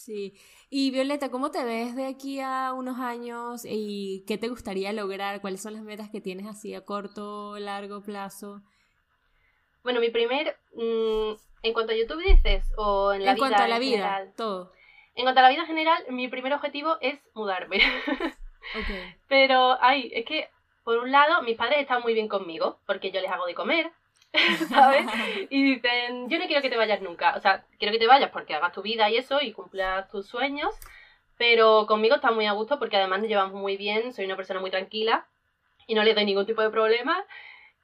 [0.00, 0.32] Sí.
[0.70, 5.42] Y Violeta, ¿cómo te ves de aquí a unos años y qué te gustaría lograr?
[5.42, 8.62] ¿Cuáles son las metas que tienes así a corto, largo plazo?
[9.82, 11.32] Bueno, mi primer, mm,
[11.62, 13.96] en cuanto a YouTube dices, o en la en vida cuanto a la en vida,
[13.96, 14.32] general?
[14.38, 14.72] todo.
[15.16, 17.78] En cuanto a la vida en general, mi primer objetivo es mudarme.
[18.76, 19.16] Ok.
[19.26, 20.48] Pero, ay, es que,
[20.84, 23.90] por un lado, mis padres están muy bien conmigo, porque yo les hago de comer,
[24.68, 25.06] ¿sabes?
[25.50, 27.34] Y dicen, yo no quiero que te vayas nunca.
[27.36, 30.26] O sea, quiero que te vayas porque hagas tu vida y eso, y cumplas tus
[30.26, 30.74] sueños.
[31.36, 34.60] Pero conmigo están muy a gusto porque además nos llevamos muy bien, soy una persona
[34.60, 35.26] muy tranquila
[35.86, 37.24] y no les doy ningún tipo de problema.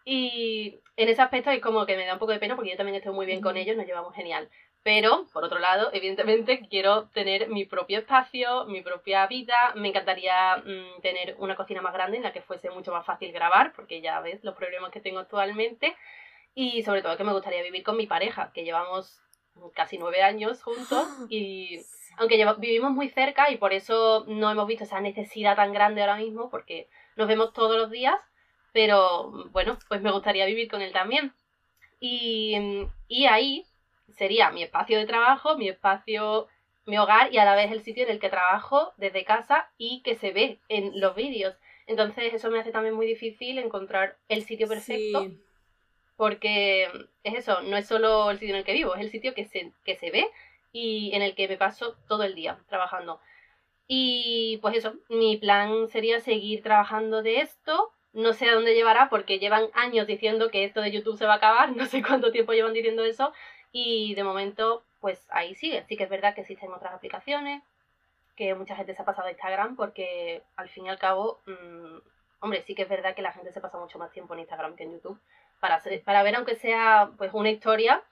[0.05, 2.76] Y en ese aspecto es como que me da un poco de pena porque yo
[2.76, 4.49] también estoy muy bien con ellos, nos llevamos genial.
[4.82, 9.72] Pero, por otro lado, evidentemente quiero tener mi propio espacio, mi propia vida.
[9.74, 13.32] Me encantaría mm, tener una cocina más grande en la que fuese mucho más fácil
[13.32, 15.97] grabar, porque ya ves los problemas que tengo actualmente.
[16.59, 19.21] Y sobre todo que me gustaría vivir con mi pareja, que llevamos
[19.75, 21.81] casi nueve años juntos y
[22.17, 26.01] aunque lleva- vivimos muy cerca y por eso no hemos visto esa necesidad tan grande
[26.01, 28.17] ahora mismo, porque nos vemos todos los días,
[28.73, 31.35] pero bueno, pues me gustaría vivir con él también.
[32.01, 32.57] Y,
[33.07, 33.67] y ahí
[34.15, 36.49] sería mi espacio de trabajo, mi espacio,
[36.87, 40.01] mi hogar y a la vez el sitio en el que trabajo desde casa y
[40.03, 41.55] que se ve en los vídeos.
[41.87, 45.39] Entonces eso me hace también muy difícil encontrar el sitio perfecto Sí.
[46.17, 46.85] Porque
[47.23, 49.45] es eso, no es solo el sitio en el que vivo, es el sitio que
[49.45, 50.31] se, que se ve
[50.73, 53.21] y en el que me paso todo el día trabajando.
[53.89, 57.93] Y pues eso, mi plan sería seguir trabajando de esto.
[58.12, 61.35] No sé a dónde llevará porque llevan años diciendo que esto de YouTube se va
[61.35, 63.33] a acabar, no sé cuánto tiempo llevan diciendo eso
[63.73, 65.85] y de momento pues ahí sigue.
[65.85, 67.62] Sí que es verdad que existen otras aplicaciones,
[68.35, 71.99] que mucha gente se ha pasado a Instagram porque al fin y al cabo, mm,
[72.41, 74.77] hombre, sí que es verdad que la gente se pasa mucho más tiempo en Instagram
[74.77, 75.21] que en YouTube
[75.61, 78.03] para, hacer- para ver aunque sea pues una historia,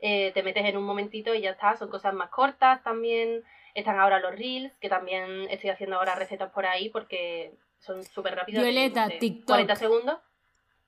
[0.00, 3.42] eh, te metes en un momentito y ya está, son cosas más cortas también,
[3.74, 8.34] están ahora los reels, que también estoy haciendo ahora recetas por ahí porque son súper
[8.34, 8.62] rápidos.
[8.64, 9.46] de, Violeta, no sé, TikTok.
[9.46, 10.18] 40 segundos.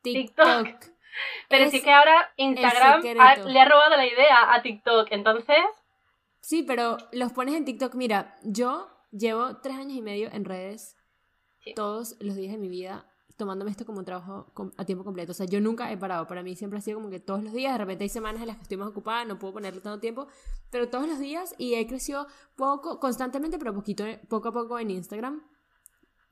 [0.03, 0.67] TikTok.
[1.49, 5.57] Pero Es sí que ahora Instagram ha- le ha robado la idea a TikTok, entonces...
[6.41, 7.95] Sí, pero los pones en TikTok.
[7.95, 10.97] Mira, yo llevo tres años y medio en redes
[11.65, 11.75] Sí.
[11.75, 13.07] todos los días de mi vida
[13.37, 15.33] tomándome esto como un trabajo a tiempo completo.
[15.33, 16.27] O sea, yo nunca he parado.
[16.27, 18.49] Para mí siempre ha sido como que todos los días, de repente hay semanas en
[18.49, 20.27] las que estoy más ocupada, no puedo ponerle tanto tiempo,
[20.71, 22.27] pero todos los días y he crecido
[22.57, 25.43] poco, constantemente, pero poquito, poco a poco en Instagram.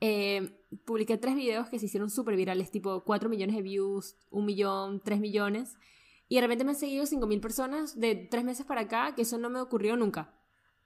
[0.01, 4.45] Eh, publiqué tres videos que se hicieron súper virales, tipo 4 millones de views, 1
[4.45, 5.77] millón, 3 millones.
[6.29, 9.23] Y de repente me han seguido 5 mil personas de tres meses para acá, que
[9.23, 10.35] eso no me ocurrió nunca.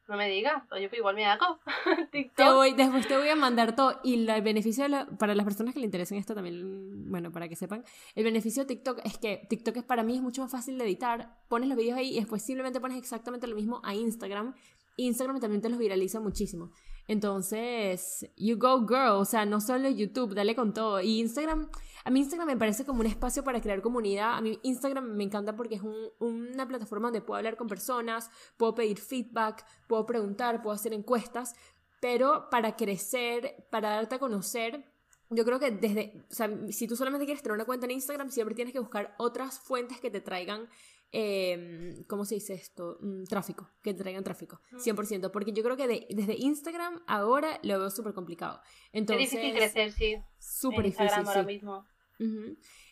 [0.09, 2.55] No me digas, oye, pues igual me hago Te TikTok.
[2.55, 4.01] voy, después te voy a mandar todo.
[4.03, 7.31] Y la- el beneficio de la- para las personas que le interesen esto también, bueno,
[7.31, 7.85] para que sepan,
[8.15, 10.85] el beneficio de TikTok es que TikTok es para mí es mucho más fácil de
[10.85, 11.37] editar.
[11.49, 14.55] Pones los videos ahí y después simplemente pones exactamente lo mismo a Instagram.
[14.97, 16.71] Instagram también te los viraliza muchísimo.
[17.09, 21.01] Entonces, you go girl, o sea, no solo YouTube, dale con todo.
[21.01, 21.69] Y Instagram,
[22.05, 24.35] a mí Instagram me parece como un espacio para crear comunidad.
[24.35, 28.31] A mí Instagram me encanta porque es un- una plataforma donde puedo hablar con personas,
[28.57, 31.55] puedo pedir feedback, puedo preguntar, puedo hacer encuestas.
[32.01, 34.85] Pero para crecer, para darte a conocer,
[35.31, 38.31] yo creo que desde, o sea, si tú solamente quieres tener una cuenta en Instagram,
[38.31, 40.69] siempre tienes que buscar otras fuentes que te traigan
[41.13, 42.99] eh, ¿cómo se dice esto?
[43.01, 47.79] Mm, tráfico, que traigan tráfico, 100%, porque yo creo que de- desde Instagram ahora lo
[47.79, 48.61] veo súper complicado.
[48.93, 50.17] Entonces, es difícil crecer, sí.
[50.39, 51.47] Súper difícil, Instagram ahora sí.
[51.47, 51.85] mismo.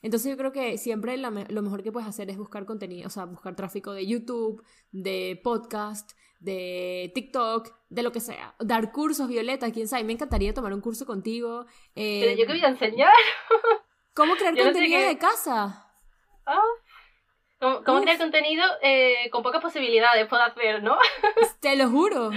[0.03, 3.11] Entonces yo creo que siempre la lo mejor que puedes hacer es buscar contenido, o
[3.11, 4.63] sea, buscar tráfico de YouTube,
[4.93, 8.55] de podcast, de TikTok, de lo que sea.
[8.61, 10.05] Dar cursos, Violeta, quién sabe.
[10.05, 11.67] Me encantaría tomar un curso contigo.
[11.97, 13.11] eh, Pero yo que voy a enseñar.
[14.15, 15.91] ¿Cómo crear yo no sé contenido qué- de casa?
[16.47, 16.61] Ah.
[17.59, 20.97] ¿Cómo, cómo crear contenido eh, con pocas posibilidades puedo hacer, no?
[21.61, 22.31] Te lo juro.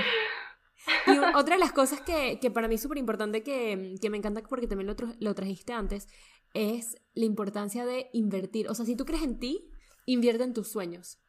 [1.08, 4.18] Y otra de las cosas que, que para mí es súper importante, que, que me
[4.18, 6.08] encanta porque también lo, lo trajiste antes,
[6.54, 8.70] es la importancia de invertir.
[8.70, 9.70] O sea, si tú crees en ti,
[10.06, 11.20] invierte en tus sueños.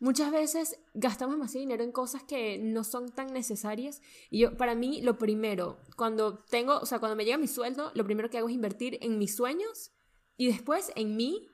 [0.00, 4.02] Muchas veces gastamos demasiado dinero en cosas que no son tan necesarias.
[4.28, 7.92] Y yo, para mí, lo primero, cuando tengo, o sea, cuando me llega mi sueldo,
[7.94, 9.92] lo primero que hago es invertir en mis sueños
[10.36, 11.48] y después en mí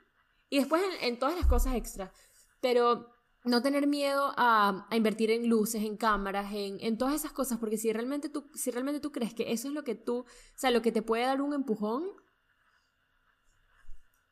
[0.51, 2.12] y después en, en todas las cosas extra.
[2.61, 3.07] Pero
[3.44, 7.59] no tener miedo a, a invertir en luces, en cámaras, en, en todas esas cosas,
[7.59, 10.59] porque si realmente, tú, si realmente tú crees que eso es lo que tú, o
[10.59, 12.05] sea, lo que te puede dar un empujón,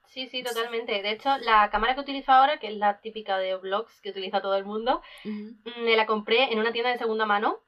[0.08, 1.02] Sí, sí, totalmente.
[1.02, 4.40] De hecho, la cámara que utilizo ahora, que es la típica de vlogs que utiliza
[4.40, 7.60] todo el mundo, me la compré en una tienda de segunda mano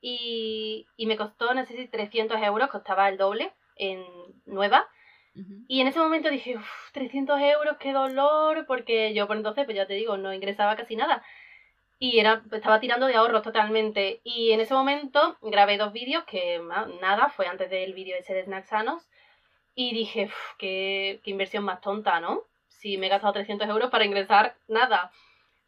[0.00, 4.02] y, y me costó, no sé si 300 euros, costaba el doble en
[4.46, 4.88] nueva.
[5.68, 9.76] Y en ese momento dije, uff, 300 euros, qué dolor, porque yo por entonces, pues
[9.76, 11.22] ya te digo, no ingresaba casi nada.
[11.98, 14.20] Y era, estaba tirando de ahorros totalmente.
[14.24, 16.60] Y en ese momento grabé dos vídeos, que
[17.00, 19.08] nada, fue antes del vídeo ese de Snacks Sanos.
[19.74, 22.42] Y dije, uff, qué inversión más tonta, ¿no?
[22.68, 25.12] Si me he gastado 300 euros para ingresar nada.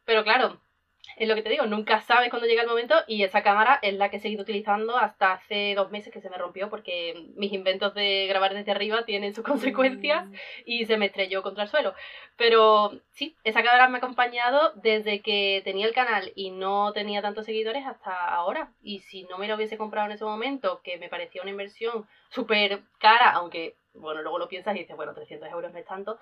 [0.05, 0.61] Pero claro,
[1.17, 3.95] es lo que te digo, nunca sabes cuándo llega el momento y esa cámara es
[3.95, 7.53] la que he seguido utilizando hasta hace dos meses que se me rompió porque mis
[7.53, 10.35] inventos de grabar desde arriba tienen sus consecuencias Mm,
[10.65, 11.95] y se me estrelló contra el suelo.
[12.37, 17.23] Pero sí, esa cámara me ha acompañado desde que tenía el canal y no tenía
[17.23, 18.73] tantos seguidores hasta ahora.
[18.83, 22.07] Y si no me lo hubiese comprado en ese momento, que me parecía una inversión
[22.31, 26.19] súper cara, aunque, bueno, luego lo piensas y dices, bueno, 300 euros no es tanto,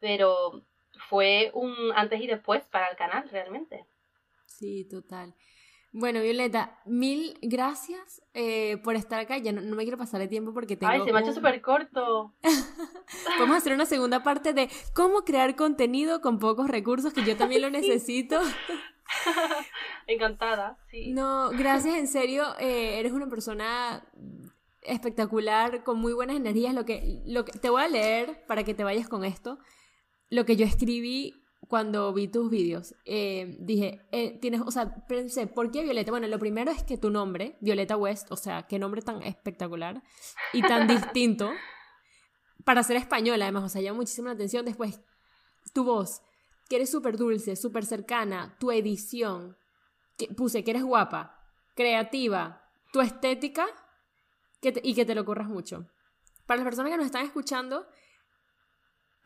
[0.00, 0.62] pero
[1.08, 3.86] fue un antes y después para el canal, realmente.
[4.58, 5.34] Sí, total.
[5.92, 9.38] Bueno, Violeta, mil gracias eh, por estar acá.
[9.38, 11.30] Ya no, no me quiero pasar el tiempo porque tengo Ay, se me ha hecho
[11.30, 12.34] un- súper corto.
[13.38, 17.36] Vamos a hacer una segunda parte de cómo crear contenido con pocos recursos, que yo
[17.36, 18.40] también lo necesito.
[20.06, 21.12] Encantada, sí.
[21.12, 24.04] No, gracias, en serio, eh, eres una persona
[24.82, 26.74] espectacular, con muy buenas energías.
[26.74, 29.58] Lo que, lo que, te voy a leer para que te vayas con esto,
[30.30, 32.94] lo que yo escribí cuando vi tus vídeos.
[33.04, 36.10] Eh, dije, eh, tienes, o sea, pensé, ¿por qué Violeta?
[36.10, 40.02] Bueno, lo primero es que tu nombre, Violeta West, o sea, qué nombre tan espectacular
[40.52, 41.50] y tan distinto
[42.64, 44.64] para ser española, además, o sea, llama muchísima atención.
[44.64, 45.00] Después,
[45.72, 46.22] tu voz,
[46.68, 49.56] que eres súper dulce, súper cercana, tu edición,
[50.16, 51.38] que puse que eres guapa,
[51.74, 52.62] creativa,
[52.92, 53.66] tu estética
[54.60, 55.86] que te- y que te lo corras mucho.
[56.46, 57.86] Para las personas que nos están escuchando,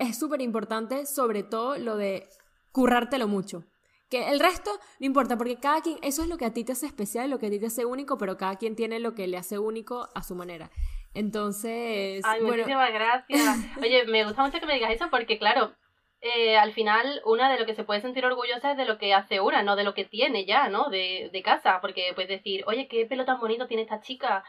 [0.01, 2.27] es súper importante, sobre todo lo de
[2.73, 3.65] currártelo mucho.
[4.09, 6.73] Que el resto no importa, porque cada quien, eso es lo que a ti te
[6.73, 9.29] hace especial, lo que a ti te hace único, pero cada quien tiene lo que
[9.29, 10.71] le hace único a su manera.
[11.15, 13.57] Entonces, Ay, bueno, muchísimas gracias.
[13.81, 15.75] Oye, me gusta mucho que me digas eso porque, claro,
[16.23, 19.15] eh, al final una de lo que se puede sentir orgullosa es de lo que
[19.15, 20.89] hace una, no de lo que tiene ya, ¿no?
[20.89, 24.45] De, de casa, porque puedes decir, oye, qué pelo tan bonito tiene esta chica,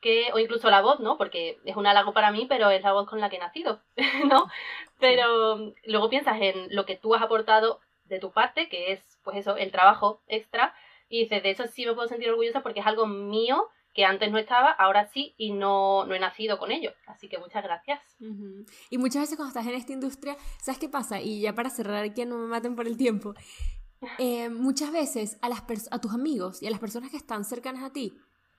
[0.00, 1.16] que, o incluso la voz, ¿no?
[1.16, 3.80] Porque es un halago para mí, pero es la voz con la que he nacido,
[4.28, 4.46] ¿no?
[4.98, 9.36] Pero luego piensas en lo que tú has aportado de tu parte, que es, pues
[9.38, 10.74] eso, el trabajo extra,
[11.08, 14.30] y dices, de eso sí me puedo sentir orgullosa porque es algo mío que antes
[14.30, 16.92] no estaba, ahora sí, y no, no he nacido con ello.
[17.06, 18.00] Así que muchas gracias.
[18.20, 18.66] Ujú.
[18.90, 21.20] Y muchas veces cuando estás en esta industria, ¿sabes qué pasa?
[21.22, 23.34] Y ya para cerrar, que no me maten por el tiempo,
[24.18, 27.44] eh, muchas veces a, las pers- a tus amigos y a las personas que están
[27.44, 28.12] cercanas a ti,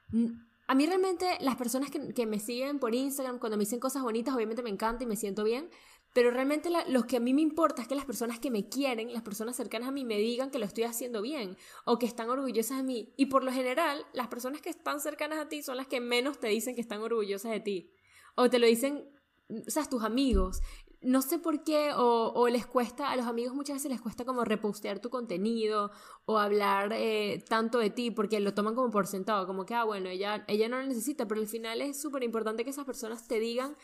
[0.10, 0.32] mm,
[0.68, 4.36] a mí realmente las personas que, me siguen por Instagram, cuando me dicen cosas bonitas,
[4.36, 5.70] obviamente me encanta y me siento bien,
[6.14, 9.14] pero realmente los que a mí me importa es que las personas que me quieren,
[9.14, 11.56] las personas cercanas a mí, me digan que lo estoy haciendo bien
[11.86, 13.14] o que están orgullosas de mí.
[13.16, 16.40] Y por lo general, las personas que están cercanas a ti son las que menos
[16.40, 17.92] te dicen que están orgullosas de ti.
[18.36, 19.06] O te lo dicen,
[19.50, 20.62] o sea, tus amigos.
[21.02, 24.26] No sé por qué, o, o les cuesta, a los amigos muchas veces les cuesta
[24.26, 25.92] como repostear tu contenido
[26.26, 29.84] o hablar eh, tanto de ti, porque lo toman como por sentado, como que, ah,
[29.84, 33.28] bueno, ella, ella no lo necesita, pero al final es súper importante que esas personas
[33.28, 33.76] te digan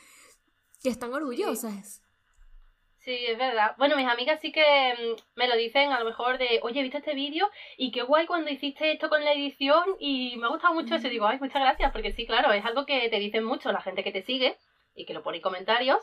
[0.81, 2.01] que están orgullosas.
[3.03, 3.75] Sí, es verdad.
[3.77, 6.99] Bueno, mis amigas sí que mm, me lo dicen a lo mejor de, oye, ¿viste
[6.99, 7.49] este vídeo?
[7.77, 11.07] Y qué guay cuando hiciste esto con la edición y me ha gustado mucho eso.
[11.07, 13.81] Y digo, ay, muchas gracias, porque sí, claro, es algo que te dicen mucho la
[13.81, 14.57] gente que te sigue
[14.95, 15.97] y que lo pone en comentarios.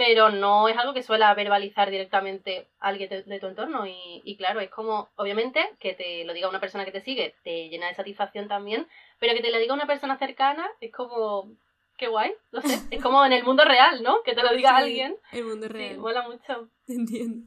[0.00, 3.84] Pero no es algo que suela verbalizar directamente alguien de, tu entorno.
[3.86, 7.68] Y, claro, es como, obviamente, que te lo diga una persona que te sigue, te
[7.68, 8.88] llena de satisfacción también,
[9.18, 11.52] pero que te lo diga una persona cercana es como,
[11.98, 14.22] qué guay, no sé, es como en el mundo real, ¿no?
[14.22, 15.18] Que te lo diga alguien.
[15.32, 15.96] El mundo real.
[15.96, 16.70] Sí, mola mucho.
[16.88, 17.46] Entiendo.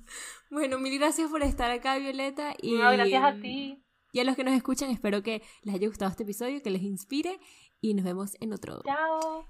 [0.51, 2.53] Bueno, mil gracias por estar acá, Violeta.
[2.61, 3.83] Y, no, gracias a ti.
[4.11, 6.83] Y a los que nos escuchan, espero que les haya gustado este episodio, que les
[6.83, 7.39] inspire
[7.81, 8.83] y nos vemos en otro.
[8.83, 9.49] Chao.